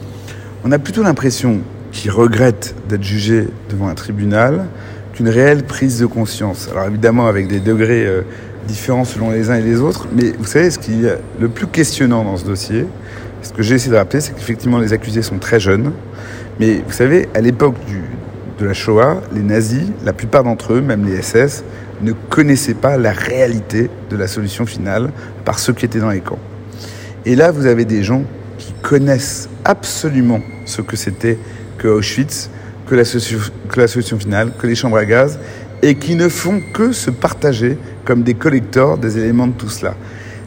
On 0.64 0.72
a 0.72 0.80
plutôt 0.80 1.04
l'impression 1.04 1.60
qu'ils 1.92 2.12
regrettent 2.12 2.76
d'être 2.88 3.04
jugés 3.04 3.50
devant 3.70 3.90
un 3.90 3.96
tribunal 3.96 4.68
qu'une 5.14 5.28
réelle 5.28 5.64
prise 5.64 6.00
de 6.00 6.06
conscience. 6.06 6.70
Alors 6.72 6.86
évidemment 6.86 7.28
avec 7.28 7.50
des 7.50 7.60
degrés 7.60 8.06
euh, 8.06 8.22
différents 8.70 9.04
selon 9.04 9.32
les 9.32 9.50
uns 9.50 9.56
et 9.56 9.62
les 9.62 9.82
autres, 9.82 10.08
mais 10.16 10.32
vous 10.40 10.46
savez 10.46 10.72
ce 10.72 10.80
qui 10.80 11.06
est 11.06 11.18
le 11.42 11.50
plus 11.50 11.68
questionnant 11.68 12.24
dans 12.24 12.38
ce 12.38 12.46
dossier, 12.46 12.86
ce 13.42 13.52
que 13.52 13.62
j'ai 13.62 13.76
essayé 13.76 13.92
de 13.92 13.98
rappeler, 13.98 14.22
c'est 14.22 14.34
qu'effectivement 14.34 14.80
les 14.80 14.94
accusés 14.94 15.22
sont 15.22 15.40
très 15.40 15.60
jeunes, 15.60 15.92
mais 16.64 16.82
vous 16.88 16.94
savez, 16.94 17.28
à 17.34 17.42
l'époque 17.42 17.76
de 18.58 18.66
la 18.66 18.74
Shoah, 18.74 19.22
les 19.34 19.42
nazis, 19.42 19.84
la 20.06 20.14
plupart 20.14 20.46
d'entre 20.46 20.74
eux, 20.74 20.82
même 20.82 21.06
les 21.06 21.22
SS, 21.22 21.66
ne 22.02 22.14
connaissaient 22.14 22.74
pas 22.74 22.96
la 22.96 23.12
réalité 23.12 23.90
de 24.10 24.16
la 24.16 24.28
solution 24.28 24.66
finale 24.66 25.12
par 25.44 25.60
ceux 25.60 25.74
qui 25.74 25.84
étaient 25.84 26.00
dans 26.00 26.12
les 26.12 26.22
camps. 26.22 26.40
Et 27.26 27.36
là, 27.36 27.52
vous 27.52 27.66
avez 27.66 27.84
des 27.84 28.02
gens 28.02 28.24
qui 28.58 28.74
connaissent 28.82 29.50
absolument 29.66 30.40
ce 30.66 30.82
que 30.82 30.96
c'était 30.96 31.38
que 31.78 31.90
Auschwitz, 31.90 32.50
que 32.88 32.96
la, 32.96 33.04
que 33.04 33.80
la 33.82 33.88
solution 33.88 34.18
finale, 34.18 34.54
que 34.58 34.66
les 34.66 34.76
chambres 34.76 34.98
à 34.98 35.04
gaz, 35.04 35.40
et 35.82 35.96
qui 35.96 36.16
ne 36.16 36.30
font 36.30 36.62
que 36.74 36.94
se 36.94 37.12
partager 37.12 37.78
comme 38.06 38.24
des 38.24 38.36
collecteurs 38.36 38.98
des 38.98 39.18
éléments 39.18 39.48
de 39.48 39.54
tout 39.54 39.70
cela. 39.70 39.96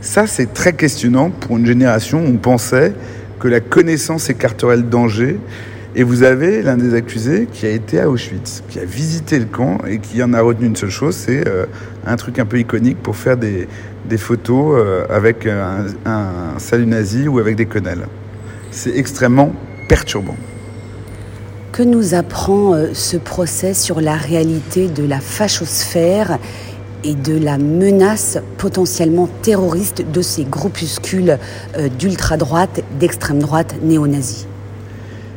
Ça, 0.01 0.27
c'est 0.27 0.55
très 0.55 0.73
questionnant 0.73 1.29
pour 1.29 1.59
une 1.59 1.67
génération 1.67 2.25
où 2.25 2.29
on 2.29 2.39
pensait 2.39 2.95
que 3.39 3.49
la 3.49 3.61
connaissance 3.61 4.31
écarterait 4.31 4.79
le 4.79 4.83
danger 4.83 5.39
et 5.99 6.03
vous 6.03 6.23
avez 6.25 6.61
l'un 6.61 6.77
des 6.77 6.95
accusés 6.95 7.49
qui 7.51 7.65
a 7.65 7.71
été 7.71 7.99
à 7.99 8.11
Auschwitz, 8.11 8.63
qui 8.69 8.79
a 8.79 8.85
visité 8.85 9.39
le 9.39 9.47
camp 9.47 9.79
et 9.89 9.99
qui 9.99 10.23
en 10.23 10.35
a 10.35 10.43
retenu 10.43 10.67
une 10.67 10.77
seule 10.77 10.91
chose, 10.91 11.17
c'est 11.17 11.49
euh, 11.49 11.65
un 12.07 12.17
truc 12.17 12.39
un 12.39 12.45
peu 12.45 12.59
iconique 12.61 13.03
pour 13.03 13.17
faire 13.17 13.39
des, 13.39 13.67
photos 14.19 14.77
euh, 14.79 15.07
avec 15.09 15.47
un, 15.47 15.87
salut 16.59 16.85
nazi 16.85 17.29
ou 17.29 17.39
avec 17.39 17.57
des 17.57 17.65
quenelles. 17.65 18.07
C'est 18.71 18.95
extrêmement 18.95 19.53
perturbant. 19.89 20.37
Que 21.73 21.83
nous 21.83 22.13
apprend 22.13 22.75
euh, 22.75 22.89
ce 22.93 23.17
procès 23.17 23.73
sur 23.73 24.03
la 24.03 24.17
réalité 24.17 24.89
de 24.89 25.03
la 25.03 25.21
fachosphère 25.21 26.39
et 27.05 27.15
de 27.15 27.43
la 27.43 27.57
menace 27.57 28.37
potentiellement 28.59 29.31
terroriste 29.41 30.05
de 30.13 30.21
ces 30.21 30.45
groupuscules 30.45 31.39
d'ultra-droite, 31.99 32.83
d'extrême 32.99 33.39
droite 33.39 33.77
néo-nazis? 33.83 34.47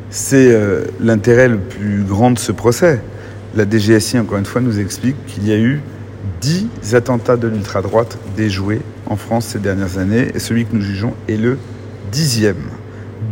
C'est 0.09 0.51
euh, 0.51 0.85
l'intérêt 0.99 1.47
le 1.47 1.59
plus 1.59 2.03
grand 2.03 2.31
de 2.31 2.39
ce 2.39 2.51
procès. 2.51 3.01
La 3.55 3.69
DGSI, 3.69 4.19
encore 4.19 4.37
une 4.37 4.45
fois, 4.45 4.61
nous 4.61 4.79
explique 4.79 5.15
qu'il 5.27 5.47
y 5.47 5.51
a 5.51 5.57
eu 5.57 5.81
10 6.41 6.95
attentats 6.95 7.37
de 7.37 7.47
l'ultra-droite 7.47 8.17
déjoués 8.35 8.81
en 9.07 9.15
France 9.15 9.47
ces 9.47 9.59
dernières 9.59 9.97
années, 9.97 10.31
et 10.33 10.39
celui 10.39 10.65
que 10.65 10.75
nous 10.75 10.81
jugeons 10.81 11.13
est 11.27 11.37
le 11.37 11.57
dixième. 12.11 12.69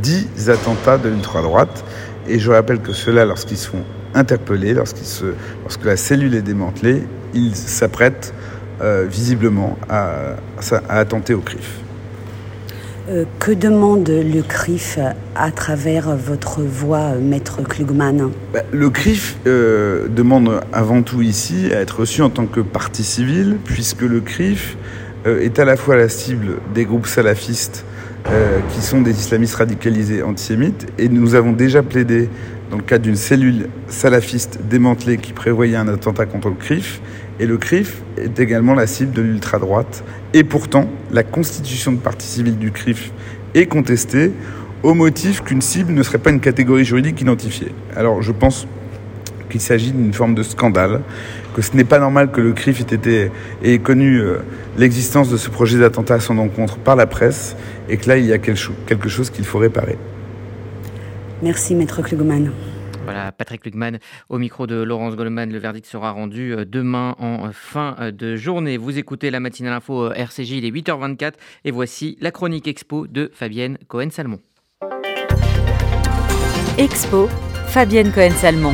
10 0.03 0.49
attentats 0.49 0.97
de 0.97 1.09
l'ultra-droite, 1.09 1.83
et 2.27 2.39
je 2.39 2.51
rappelle 2.51 2.79
que 2.79 2.93
ceux-là, 2.93 3.25
lorsqu'ils 3.25 3.57
sont 3.57 3.83
interpellés, 4.13 4.75
se, 5.03 5.25
lorsque 5.63 5.85
la 5.85 5.97
cellule 5.97 6.35
est 6.35 6.41
démantelée, 6.41 7.03
ils 7.33 7.55
s'apprêtent 7.55 8.33
euh, 8.81 9.05
visiblement 9.09 9.77
à, 9.89 10.35
à 10.89 10.99
attenter 10.99 11.33
au 11.33 11.41
CRIF. 11.41 11.86
Euh, 13.09 13.23
que 13.39 13.53
demande 13.53 14.09
le 14.09 14.41
CRIF 14.41 14.99
à 15.33 15.51
travers 15.51 16.17
votre 16.17 16.61
voix, 16.61 17.13
maître 17.15 17.61
Klugman 17.63 18.31
bah, 18.51 18.63
Le 18.73 18.89
CRIF 18.89 19.37
euh, 19.47 20.09
demande 20.09 20.59
avant 20.73 21.01
tout 21.03 21.21
ici 21.21 21.71
à 21.71 21.79
être 21.79 22.01
reçu 22.01 22.21
en 22.21 22.29
tant 22.29 22.47
que 22.47 22.59
partie 22.59 23.05
civile, 23.05 23.59
puisque 23.63 24.01
le 24.01 24.19
CRIF 24.19 24.75
euh, 25.25 25.39
est 25.39 25.57
à 25.57 25.63
la 25.63 25.77
fois 25.77 25.95
la 25.95 26.09
cible 26.09 26.57
des 26.73 26.83
groupes 26.83 27.07
salafistes 27.07 27.85
qui 28.73 28.81
sont 28.81 28.99
des 28.99 29.17
islamistes 29.17 29.55
radicalisés 29.55 30.21
antisémites, 30.21 30.85
et 30.97 31.07
nous 31.07 31.33
avons 31.35 31.53
déjà 31.53 31.81
plaidé 31.81 32.27
dans 32.69 32.75
le 32.75 32.83
cadre 32.83 33.05
d'une 33.05 33.15
cellule 33.15 33.69
salafiste 33.87 34.59
démantelée 34.69 35.17
qui 35.17 35.31
prévoyait 35.31 35.77
un 35.77 35.87
attentat 35.87 36.25
contre 36.25 36.49
le 36.49 36.55
CRIF, 36.55 36.99
et 37.39 37.45
le 37.45 37.57
CRIF 37.57 38.01
est 38.17 38.37
également 38.39 38.73
la 38.73 38.85
cible 38.85 39.13
de 39.13 39.21
l'ultra-droite. 39.21 40.03
Et 40.33 40.43
pourtant, 40.43 40.89
la 41.11 41.23
constitution 41.23 41.91
de 41.91 41.97
partie 41.97 42.27
civile 42.27 42.57
du 42.57 42.71
CRIF 42.71 43.11
est 43.53 43.65
contestée 43.65 44.31
au 44.83 44.93
motif 44.93 45.41
qu'une 45.41 45.61
cible 45.61 45.93
ne 45.93 46.03
serait 46.03 46.17
pas 46.17 46.29
une 46.29 46.39
catégorie 46.39 46.85
juridique 46.85 47.19
identifiée. 47.21 47.71
Alors 47.95 48.21
je 48.21 48.31
pense 48.31 48.67
qu'il 49.49 49.61
s'agit 49.61 49.91
d'une 49.91 50.13
forme 50.13 50.35
de 50.35 50.43
scandale, 50.43 51.01
que 51.55 51.61
ce 51.61 51.75
n'est 51.75 51.85
pas 51.85 51.99
normal 51.99 52.31
que 52.31 52.41
le 52.41 52.53
CRIF 52.53 52.81
ait, 52.81 52.95
été, 52.95 53.31
ait 53.63 53.79
connu 53.79 54.17
euh, 54.17 54.39
l'existence 54.77 55.29
de 55.29 55.37
ce 55.37 55.49
projet 55.49 55.79
d'attentat 55.79 56.15
à 56.15 56.19
son 56.19 56.37
encontre 56.37 56.77
par 56.77 56.95
la 56.95 57.07
presse, 57.07 57.55
et 57.89 57.97
que 57.97 58.09
là, 58.09 58.17
il 58.17 58.25
y 58.25 58.33
a 58.33 58.37
quelque 58.37 59.09
chose 59.09 59.29
qu'il 59.29 59.45
faut 59.45 59.57
réparer. 59.57 59.97
Merci, 61.41 61.75
Maître 61.75 62.01
Klugman. 62.01 62.51
Voilà, 63.07 63.31
Patrick 63.31 63.63
Lugman 63.63 63.99
au 64.27 64.37
micro 64.37 64.67
de 64.67 64.75
Laurence 64.75 65.15
Goldman. 65.15 65.49
Le 65.49 65.59
verdict 65.59 65.85
sera 65.85 66.11
rendu 66.11 66.53
euh, 66.53 66.65
demain 66.65 67.15
en 67.19 67.45
euh, 67.45 67.51
fin 67.53 67.95
euh, 68.01 68.11
de 68.11 68.35
journée. 68.35 68.75
Vous 68.75 68.97
écoutez 68.97 69.31
la 69.31 69.39
matinale 69.39 69.71
info 69.71 70.11
RCJ, 70.11 70.51
il 70.51 70.65
est 70.65 70.71
8h24 70.71 71.35
et 71.63 71.71
voici 71.71 72.17
la 72.19 72.31
chronique 72.31 72.67
expo 72.67 73.07
de 73.07 73.31
Fabienne 73.33 73.77
Cohen-Salmon. 73.87 74.41
Expo, 76.77 77.29
Fabienne 77.67 78.11
Cohen-Salmon. 78.11 78.73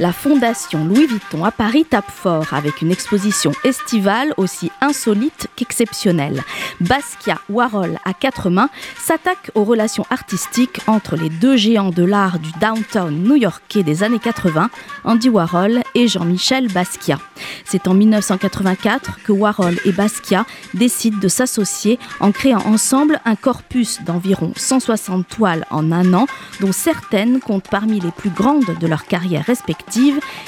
La 0.00 0.12
Fondation 0.12 0.84
Louis 0.84 1.06
Vuitton 1.06 1.44
à 1.44 1.52
Paris 1.52 1.84
tape 1.84 2.10
fort 2.10 2.52
avec 2.52 2.82
une 2.82 2.90
exposition 2.90 3.52
estivale 3.62 4.34
aussi 4.36 4.72
insolite 4.80 5.46
qu'exceptionnelle. 5.54 6.42
Basquiat 6.80 7.38
Warhol 7.48 7.98
à 8.04 8.12
quatre 8.12 8.50
mains 8.50 8.70
s'attaque 8.98 9.52
aux 9.54 9.62
relations 9.62 10.04
artistiques 10.10 10.80
entre 10.88 11.14
les 11.14 11.28
deux 11.28 11.56
géants 11.56 11.90
de 11.90 12.02
l'art 12.02 12.40
du 12.40 12.50
downtown 12.60 13.14
new-yorkais 13.14 13.84
des 13.84 14.02
années 14.02 14.18
80, 14.18 14.68
Andy 15.04 15.28
Warhol 15.28 15.82
et 15.94 16.08
Jean-Michel 16.08 16.72
Basquiat. 16.72 17.20
C'est 17.64 17.86
en 17.86 17.94
1984 17.94 19.22
que 19.22 19.32
Warhol 19.32 19.76
et 19.84 19.92
Basquiat 19.92 20.44
décident 20.74 21.18
de 21.18 21.28
s'associer 21.28 22.00
en 22.18 22.32
créant 22.32 22.66
ensemble 22.66 23.20
un 23.24 23.36
corpus 23.36 24.02
d'environ 24.02 24.52
160 24.56 25.28
toiles 25.28 25.64
en 25.70 25.92
un 25.92 26.14
an, 26.14 26.26
dont 26.60 26.72
certaines 26.72 27.38
comptent 27.38 27.68
parmi 27.70 28.00
les 28.00 28.10
plus 28.10 28.30
grandes 28.30 28.76
de 28.80 28.86
leur 28.88 29.04
carrière 29.04 29.44
respective 29.44 29.83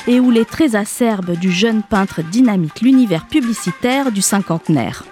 et 0.07 0.21
où 0.21 0.31
les 0.31 0.45
traits 0.45 0.75
acerbes 0.75 1.33
du 1.33 1.51
jeune 1.51 1.83
peintre 1.83 2.23
dynamitent 2.23 2.81
l'univers 2.81 3.27
publicitaire 3.27 4.13
du 4.13 4.23
cinquantenaire. 4.23 5.05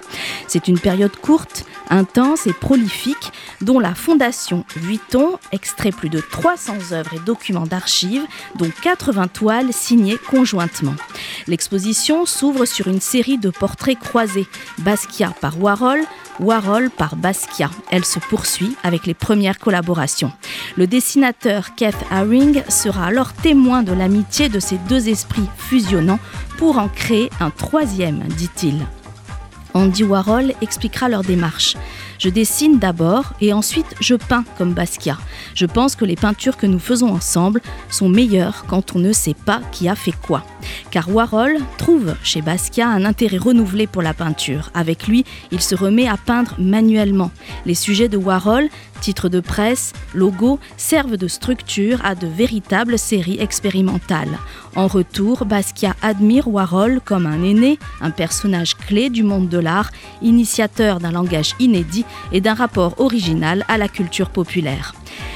C'est 0.46 0.68
une 0.68 0.78
période 0.78 1.16
courte, 1.16 1.64
intense 1.90 2.46
et 2.46 2.52
prolifique 2.52 3.32
dont 3.60 3.78
la 3.78 3.94
Fondation 3.94 4.64
Vuitton 4.76 5.38
extrait 5.52 5.92
plus 5.92 6.08
de 6.08 6.20
300 6.20 6.92
œuvres 6.92 7.14
et 7.14 7.20
documents 7.20 7.66
d'archives, 7.66 8.24
dont 8.56 8.70
80 8.82 9.28
toiles 9.28 9.72
signées 9.72 10.18
conjointement. 10.18 10.94
L'exposition 11.46 12.26
s'ouvre 12.26 12.64
sur 12.64 12.88
une 12.88 13.00
série 13.00 13.38
de 13.38 13.50
portraits 13.50 13.98
croisés, 13.98 14.46
Basquiat 14.78 15.34
par 15.40 15.60
Warhol, 15.60 16.00
Warhol 16.40 16.90
par 16.90 17.16
Basquiat. 17.16 17.70
Elle 17.90 18.04
se 18.04 18.18
poursuit 18.18 18.76
avec 18.82 19.06
les 19.06 19.14
premières 19.14 19.58
collaborations. 19.58 20.32
Le 20.76 20.86
dessinateur 20.86 21.74
Keith 21.74 21.96
Haring 22.10 22.62
sera 22.68 23.06
alors 23.06 23.32
témoin 23.32 23.82
de 23.82 23.92
l'amitié 23.92 24.48
de 24.48 24.60
ces 24.60 24.78
deux 24.88 25.08
esprits 25.08 25.48
fusionnant 25.56 26.18
pour 26.58 26.78
en 26.78 26.88
créer 26.88 27.30
un 27.40 27.50
troisième, 27.50 28.24
dit-il. 28.36 28.84
Andy 29.74 30.04
Warhol 30.04 30.52
expliquera 30.60 31.08
leur 31.08 31.22
démarche. 31.22 31.76
Je 32.20 32.28
dessine 32.28 32.78
d'abord 32.78 33.32
et 33.40 33.52
ensuite 33.52 33.96
je 34.00 34.14
peins 34.14 34.44
comme 34.56 34.72
Basquiat. 34.72 35.18
Je 35.54 35.66
pense 35.66 35.96
que 35.96 36.04
les 36.04 36.14
peintures 36.14 36.56
que 36.56 36.66
nous 36.66 36.78
faisons 36.78 37.10
ensemble 37.10 37.60
sont 37.90 38.08
meilleures 38.08 38.64
quand 38.68 38.94
on 38.94 39.00
ne 39.00 39.12
sait 39.12 39.34
pas 39.34 39.60
qui 39.72 39.88
a 39.88 39.96
fait 39.96 40.12
quoi. 40.12 40.44
Car 40.92 41.12
Warhol 41.12 41.58
trouve 41.76 42.14
chez 42.22 42.40
Basquiat 42.40 42.88
un 42.88 43.04
intérêt 43.04 43.36
renouvelé 43.36 43.88
pour 43.88 44.02
la 44.02 44.14
peinture. 44.14 44.70
Avec 44.74 45.08
lui, 45.08 45.24
il 45.50 45.60
se 45.60 45.74
remet 45.74 46.08
à 46.08 46.16
peindre 46.16 46.54
manuellement. 46.58 47.32
Les 47.66 47.74
sujets 47.74 48.08
de 48.08 48.16
Warhol, 48.16 48.68
titres 49.04 49.28
de 49.28 49.40
presse, 49.40 49.92
logos, 50.14 50.58
servent 50.78 51.18
de 51.18 51.28
structure 51.28 52.00
à 52.06 52.14
de 52.14 52.26
véritables 52.26 52.98
séries 52.98 53.38
expérimentales. 53.38 54.38
En 54.76 54.86
retour, 54.86 55.44
Basquiat 55.44 55.94
admire 56.00 56.48
Warhol 56.48 57.02
comme 57.04 57.26
un 57.26 57.42
aîné, 57.42 57.78
un 58.00 58.10
personnage 58.10 58.74
clé 58.74 59.10
du 59.10 59.22
monde 59.22 59.50
de 59.50 59.58
l'art, 59.58 59.90
initiateur 60.22 61.00
d'un 61.00 61.12
langage 61.12 61.54
inédit 61.60 62.06
et 62.32 62.40
d'un 62.40 62.54
rapport 62.54 62.98
original 62.98 63.66
à 63.68 63.76
la 63.76 63.88
culture 63.88 64.30
populaire. 64.30 64.94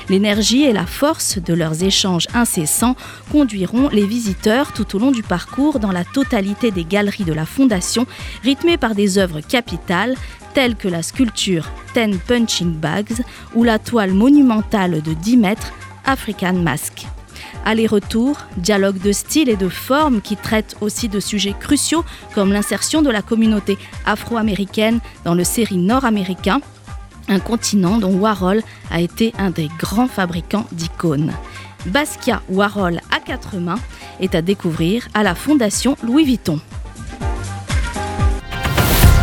L'énergie 0.09 0.63
et 0.63 0.73
la 0.73 0.87
force 0.87 1.39
de 1.39 1.53
leurs 1.53 1.83
échanges 1.83 2.27
incessants 2.35 2.97
conduiront 3.31 3.89
les 3.91 4.07
visiteurs 4.07 4.73
tout 4.73 4.97
au 4.97 4.99
long 4.99 5.11
du 5.11 5.23
parcours 5.23 5.81
dans 5.81 5.93
la 5.93 6.05
totalité 6.05 6.71
des 6.71 6.85
galeries 6.85 7.25
de 7.25 7.33
la 7.33 7.45
Fondation, 7.45 8.07
rythmées 8.43 8.79
par 8.79 8.95
des 8.95 9.19
œuvres 9.19 9.41
capitales 9.41 10.15
telles 10.55 10.77
que 10.77 10.89
la 10.89 11.03
sculpture 11.03 11.71
Ten 11.95 12.19
Punching 12.19 12.73
Bags 12.73 13.23
ou 13.55 13.65
la 13.65 13.79
toile 13.79 14.15
monumentale 14.15 15.03
de 15.03 15.13
10 15.13 15.37
mètres 15.37 15.73
African 16.05 16.55
Mask. 16.55 17.07
Aller-retour, 17.65 18.39
dialogue 18.57 19.01
de 19.01 19.13
style 19.13 19.49
et 19.49 19.57
de 19.57 19.69
forme 19.69 20.21
qui 20.23 20.37
traitent 20.37 20.77
aussi 20.81 21.09
de 21.09 21.21
sujets 21.21 21.55
cruciaux 21.59 22.05
comme 22.35 22.53
l'insertion 22.53 23.03
de 23.03 23.11
la 23.11 23.21
communauté 23.21 23.77
afro-américaine 24.07 25.01
dans 25.25 25.35
le 25.35 25.45
série 25.45 25.77
nord-américain, 25.77 26.61
un 27.29 27.41
continent 27.41 27.99
dont 27.99 28.15
Warhol 28.15 28.63
a 28.91 29.01
été 29.01 29.33
un 29.39 29.51
des 29.51 29.69
grands 29.79 30.09
fabricants 30.09 30.67
d'icônes. 30.73 31.33
Basquiat 31.87 32.43
Warhol 32.49 33.01
à 33.15 33.21
quatre 33.21 33.57
mains 33.57 33.79
est 34.21 34.35
à 34.35 34.43
découvrir 34.43 35.09
à 35.15 35.23
la 35.23 35.35
Fondation 35.35 35.97
Louis 36.03 36.25
Vuitton. 36.25 36.61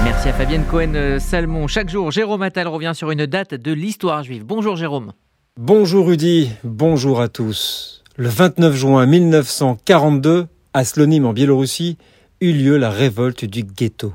Merci 0.03 0.29
à 0.29 0.33
Fabienne 0.33 0.65
Cohen-Salmon. 0.65 1.67
Chaque 1.67 1.89
jour, 1.89 2.11
Jérôme 2.11 2.43
Attal 2.43 2.67
revient 2.67 2.93
sur 2.95 3.11
une 3.11 3.25
date 3.25 3.55
de 3.55 3.71
l'histoire 3.73 4.23
juive. 4.23 4.43
Bonjour 4.45 4.75
Jérôme. 4.75 5.11
Bonjour 5.59 6.07
Rudy, 6.07 6.51
bonjour 6.63 7.21
à 7.21 7.27
tous. 7.27 8.03
Le 8.17 8.29
29 8.29 8.75
juin 8.75 9.05
1942, 9.05 10.47
à 10.73 10.83
Slonim 10.85 11.25
en 11.25 11.33
Biélorussie, 11.33 11.97
eut 12.41 12.53
lieu 12.53 12.77
la 12.77 12.89
révolte 12.89 13.45
du 13.45 13.63
ghetto. 13.63 14.13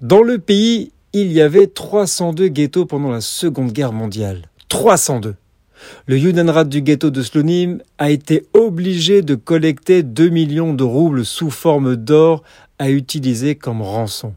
Dans 0.00 0.22
le 0.22 0.38
pays, 0.38 0.92
il 1.18 1.32
y 1.32 1.40
avait 1.40 1.66
302 1.66 2.48
ghettos 2.48 2.84
pendant 2.84 3.10
la 3.10 3.22
Seconde 3.22 3.72
Guerre 3.72 3.94
mondiale. 3.94 4.50
302. 4.68 5.34
Le 6.04 6.18
Judenrat 6.18 6.64
du 6.64 6.82
ghetto 6.82 7.08
de 7.08 7.22
Slonim 7.22 7.78
a 7.96 8.10
été 8.10 8.46
obligé 8.52 9.22
de 9.22 9.34
collecter 9.34 10.02
2 10.02 10.28
millions 10.28 10.74
de 10.74 10.84
roubles 10.84 11.24
sous 11.24 11.50
forme 11.50 11.96
d'or 11.96 12.42
à 12.78 12.90
utiliser 12.90 13.54
comme 13.54 13.80
rançon. 13.80 14.34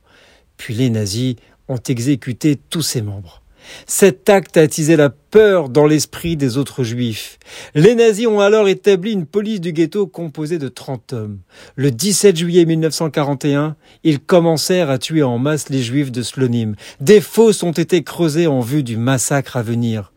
Puis 0.55 0.73
les 0.73 0.89
nazis 0.89 1.35
ont 1.67 1.81
exécuté 1.85 2.57
tous 2.69 2.81
ses 2.81 3.01
membres. 3.01 3.41
Cet 3.85 4.29
acte 4.29 4.57
a 4.57 4.61
attisé 4.61 4.95
la 4.95 5.09
peur 5.09 5.69
dans 5.69 5.85
l'esprit 5.85 6.37
des 6.37 6.57
autres 6.57 6.83
juifs. 6.83 7.37
Les 7.75 7.95
nazis 7.95 8.27
ont 8.27 8.39
alors 8.39 8.67
établi 8.67 9.11
une 9.11 9.25
police 9.25 9.61
du 9.61 9.73
ghetto 9.73 10.07
composée 10.07 10.57
de 10.57 10.67
30 10.67 11.13
hommes. 11.13 11.39
Le 11.75 11.91
17 11.91 12.37
juillet 12.37 12.65
1941, 12.65 13.75
ils 14.03 14.19
commencèrent 14.19 14.89
à 14.89 14.97
tuer 14.97 15.23
en 15.23 15.37
masse 15.37 15.69
les 15.69 15.81
juifs 15.81 16.11
de 16.11 16.21
Slonim. 16.21 16.75
Des 17.01 17.21
fosses 17.21 17.63
ont 17.63 17.71
été 17.71 18.03
creusées 18.03 18.47
en 18.47 18.59
vue 18.59 18.83
du 18.83 18.97
massacre 18.97 19.57
à 19.57 19.61
venir. 19.61 20.13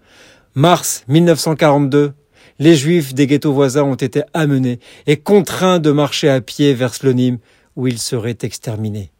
Mars 0.54 1.04
1942, 1.08 2.12
les 2.58 2.76
juifs 2.76 3.14
des 3.14 3.26
ghettos 3.26 3.52
voisins 3.52 3.84
ont 3.84 3.94
été 3.94 4.22
amenés 4.34 4.78
et 5.06 5.16
contraints 5.16 5.78
de 5.78 5.90
marcher 5.90 6.28
à 6.28 6.40
pied 6.40 6.74
vers 6.74 6.94
Slonim 6.94 7.38
où 7.76 7.86
ils 7.86 7.98
seraient 7.98 8.38
exterminés. 8.42 9.10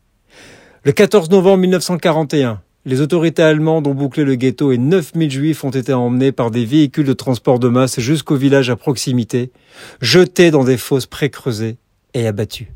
Le 0.85 0.93
14 0.93 1.31
novembre 1.31 1.59
1941, 1.59 2.61
les 2.85 3.01
autorités 3.01 3.43
allemandes 3.43 3.87
ont 3.87 3.95
bouclé 3.95 4.25
le 4.25 4.35
ghetto 4.35 4.73
et 4.73 4.79
9000 4.79 5.31
juifs 5.31 5.65
ont 5.65 5.71
été 5.71 5.93
emmenés 5.93 6.33
par 6.33 6.51
des 6.51 6.65
véhicules 6.65 7.07
de 7.07 7.13
transport 7.13 7.59
de 7.59 7.69
masse 7.69 8.01
jusqu'au 8.01 8.35
village 8.35 8.71
à 8.71 8.77
proximité, 8.77 9.53
jetés 10.01 10.51
dans 10.51 10.65
des 10.65 10.77
fosses 10.77 11.07
pré-creusées 11.07 11.77
et 12.15 12.27
abattus. 12.27 12.69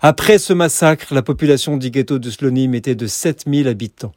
Après 0.00 0.38
ce 0.38 0.52
massacre, 0.52 1.12
la 1.12 1.22
population 1.22 1.76
du 1.76 1.90
ghetto 1.90 2.18
de 2.18 2.30
Slonim 2.30 2.74
était 2.74 2.94
de 2.94 3.06
7000 3.06 3.66
habitants. 3.66 4.12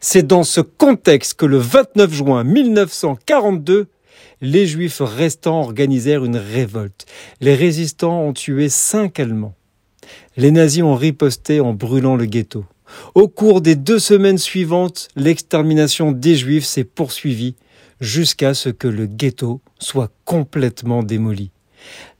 C'est 0.00 0.26
dans 0.26 0.44
ce 0.44 0.60
contexte 0.60 1.34
que 1.34 1.46
le 1.46 1.58
29 1.58 2.12
juin 2.12 2.44
1942, 2.44 3.86
les 4.42 4.66
juifs 4.66 5.00
restants 5.00 5.60
organisèrent 5.60 6.24
une 6.24 6.36
révolte. 6.36 7.06
Les 7.40 7.54
résistants 7.54 8.22
ont 8.22 8.32
tué 8.32 8.68
cinq 8.68 9.20
Allemands. 9.20 9.54
Les 10.36 10.50
nazis 10.50 10.82
ont 10.82 10.96
riposté 10.96 11.60
en 11.60 11.72
brûlant 11.72 12.16
le 12.16 12.26
ghetto. 12.26 12.64
Au 13.14 13.28
cours 13.28 13.60
des 13.60 13.76
deux 13.76 13.98
semaines 13.98 14.38
suivantes, 14.38 15.08
l'extermination 15.16 16.12
des 16.12 16.36
Juifs 16.36 16.64
s'est 16.64 16.84
poursuivie 16.84 17.56
jusqu'à 18.00 18.54
ce 18.54 18.68
que 18.68 18.88
le 18.88 19.06
ghetto 19.06 19.60
soit 19.78 20.12
complètement 20.24 21.02
démoli. 21.02 21.50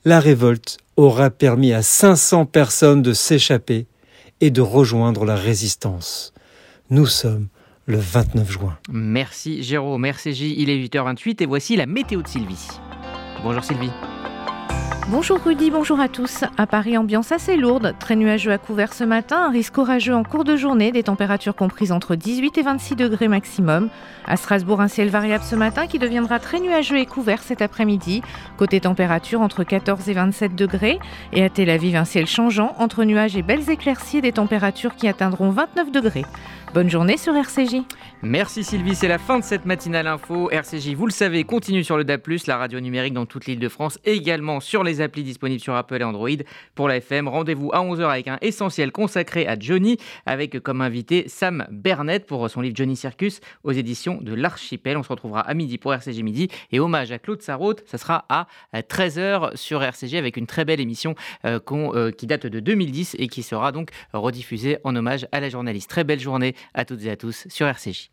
La 0.04 0.20
révolte 0.20 0.78
aura 0.96 1.30
permis 1.30 1.72
à 1.72 1.82
500 1.82 2.46
personnes 2.46 3.02
de 3.02 3.12
s'échapper 3.12 3.86
et 4.40 4.50
de 4.50 4.60
rejoindre 4.60 5.24
la 5.24 5.36
résistance. 5.36 6.32
Nous 6.90 7.06
sommes 7.06 7.48
le 7.86 7.98
29 7.98 8.50
juin. 8.50 8.78
Merci 8.90 9.62
Jérôme, 9.62 10.04
RCJ, 10.04 10.42
il 10.56 10.70
est 10.70 10.78
8h28 10.78 11.42
et 11.42 11.46
voici 11.46 11.76
la 11.76 11.86
météo 11.86 12.22
de 12.22 12.28
Sylvie. 12.28 12.68
Bonjour 13.42 13.64
Sylvie. 13.64 13.90
Bonjour 15.08 15.40
Rudy, 15.44 15.70
bonjour 15.70 15.98
à 15.98 16.08
tous. 16.08 16.44
À 16.56 16.66
Paris, 16.68 16.96
ambiance 16.96 17.32
assez 17.32 17.56
lourde, 17.56 17.96
très 17.98 18.14
nuageux 18.14 18.52
à 18.52 18.58
couvert 18.58 18.92
ce 18.92 19.02
matin, 19.02 19.46
un 19.46 19.50
risque 19.50 19.76
orageux 19.76 20.14
en 20.14 20.22
cours 20.22 20.44
de 20.44 20.54
journée, 20.54 20.92
des 20.92 21.02
températures 21.02 21.56
comprises 21.56 21.90
entre 21.90 22.14
18 22.14 22.58
et 22.58 22.62
26 22.62 22.94
degrés 22.94 23.26
maximum. 23.26 23.88
À 24.26 24.36
Strasbourg, 24.36 24.80
un 24.80 24.86
ciel 24.86 25.08
variable 25.08 25.42
ce 25.42 25.56
matin 25.56 25.88
qui 25.88 25.98
deviendra 25.98 26.38
très 26.38 26.60
nuageux 26.60 26.98
et 26.98 27.06
couvert 27.06 27.42
cet 27.42 27.60
après-midi. 27.60 28.22
Côté 28.56 28.78
température, 28.80 29.40
entre 29.40 29.64
14 29.64 30.08
et 30.08 30.12
27 30.12 30.54
degrés. 30.54 31.00
Et 31.32 31.42
à 31.42 31.48
Tel 31.48 31.70
Aviv, 31.70 31.96
un 31.96 32.04
ciel 32.04 32.26
changeant, 32.26 32.76
entre 32.78 33.02
nuages 33.02 33.36
et 33.36 33.42
belles 33.42 33.68
éclaircies, 33.68 34.20
des 34.20 34.32
températures 34.32 34.94
qui 34.94 35.08
atteindront 35.08 35.50
29 35.50 35.90
degrés. 35.90 36.24
Bonne 36.72 36.88
journée 36.88 37.16
sur 37.16 37.34
RCJ. 37.34 37.82
Merci 38.22 38.64
Sylvie, 38.64 38.94
c'est 38.94 39.08
la 39.08 39.16
fin 39.16 39.38
de 39.38 39.44
cette 39.44 39.64
matinale 39.64 40.06
info. 40.06 40.50
RCJ, 40.50 40.92
vous 40.92 41.06
le 41.06 41.12
savez, 41.12 41.44
continue 41.44 41.82
sur 41.82 41.96
le 41.96 42.04
DAP+, 42.04 42.28
la 42.46 42.58
radio 42.58 42.78
numérique 42.78 43.14
dans 43.14 43.24
toute 43.24 43.46
l'île 43.46 43.58
de 43.58 43.68
France, 43.70 43.98
également 44.04 44.60
sur 44.60 44.84
les 44.84 45.00
applis 45.00 45.22
disponibles 45.22 45.62
sur 45.62 45.74
Apple 45.74 46.02
et 46.02 46.04
Android. 46.04 46.28
Pour 46.74 46.86
la 46.86 46.96
FM, 46.96 47.28
rendez-vous 47.28 47.70
à 47.72 47.78
11h 47.78 48.10
avec 48.10 48.28
un 48.28 48.36
essentiel 48.42 48.92
consacré 48.92 49.46
à 49.46 49.58
Johnny, 49.58 49.96
avec 50.26 50.60
comme 50.60 50.82
invité 50.82 51.28
Sam 51.28 51.66
Bernett 51.70 52.26
pour 52.26 52.50
son 52.50 52.60
livre 52.60 52.76
Johnny 52.76 52.94
Circus 52.94 53.40
aux 53.64 53.72
éditions 53.72 54.18
de 54.20 54.34
l'Archipel. 54.34 54.98
On 54.98 55.02
se 55.02 55.08
retrouvera 55.08 55.40
à 55.40 55.54
midi 55.54 55.78
pour 55.78 55.94
RCJ 55.94 56.22
Midi 56.22 56.48
et 56.72 56.78
hommage 56.78 57.12
à 57.12 57.18
Claude 57.18 57.40
Sarraute, 57.40 57.84
ça 57.86 57.96
sera 57.96 58.26
à 58.28 58.46
13h 58.74 59.56
sur 59.56 59.82
RCJ 59.82 60.16
avec 60.16 60.36
une 60.36 60.46
très 60.46 60.66
belle 60.66 60.80
émission 60.80 61.14
euh, 61.46 61.58
euh, 61.72 62.10
qui 62.10 62.26
date 62.26 62.46
de 62.46 62.60
2010 62.60 63.16
et 63.18 63.28
qui 63.28 63.42
sera 63.42 63.72
donc 63.72 63.88
rediffusée 64.12 64.76
en 64.84 64.94
hommage 64.94 65.26
à 65.32 65.40
la 65.40 65.48
journaliste. 65.48 65.88
Très 65.88 66.04
belle 66.04 66.20
journée 66.20 66.54
à 66.74 66.84
toutes 66.84 67.02
et 67.04 67.10
à 67.10 67.16
tous 67.16 67.46
sur 67.48 67.66
RCJ. 67.66 68.08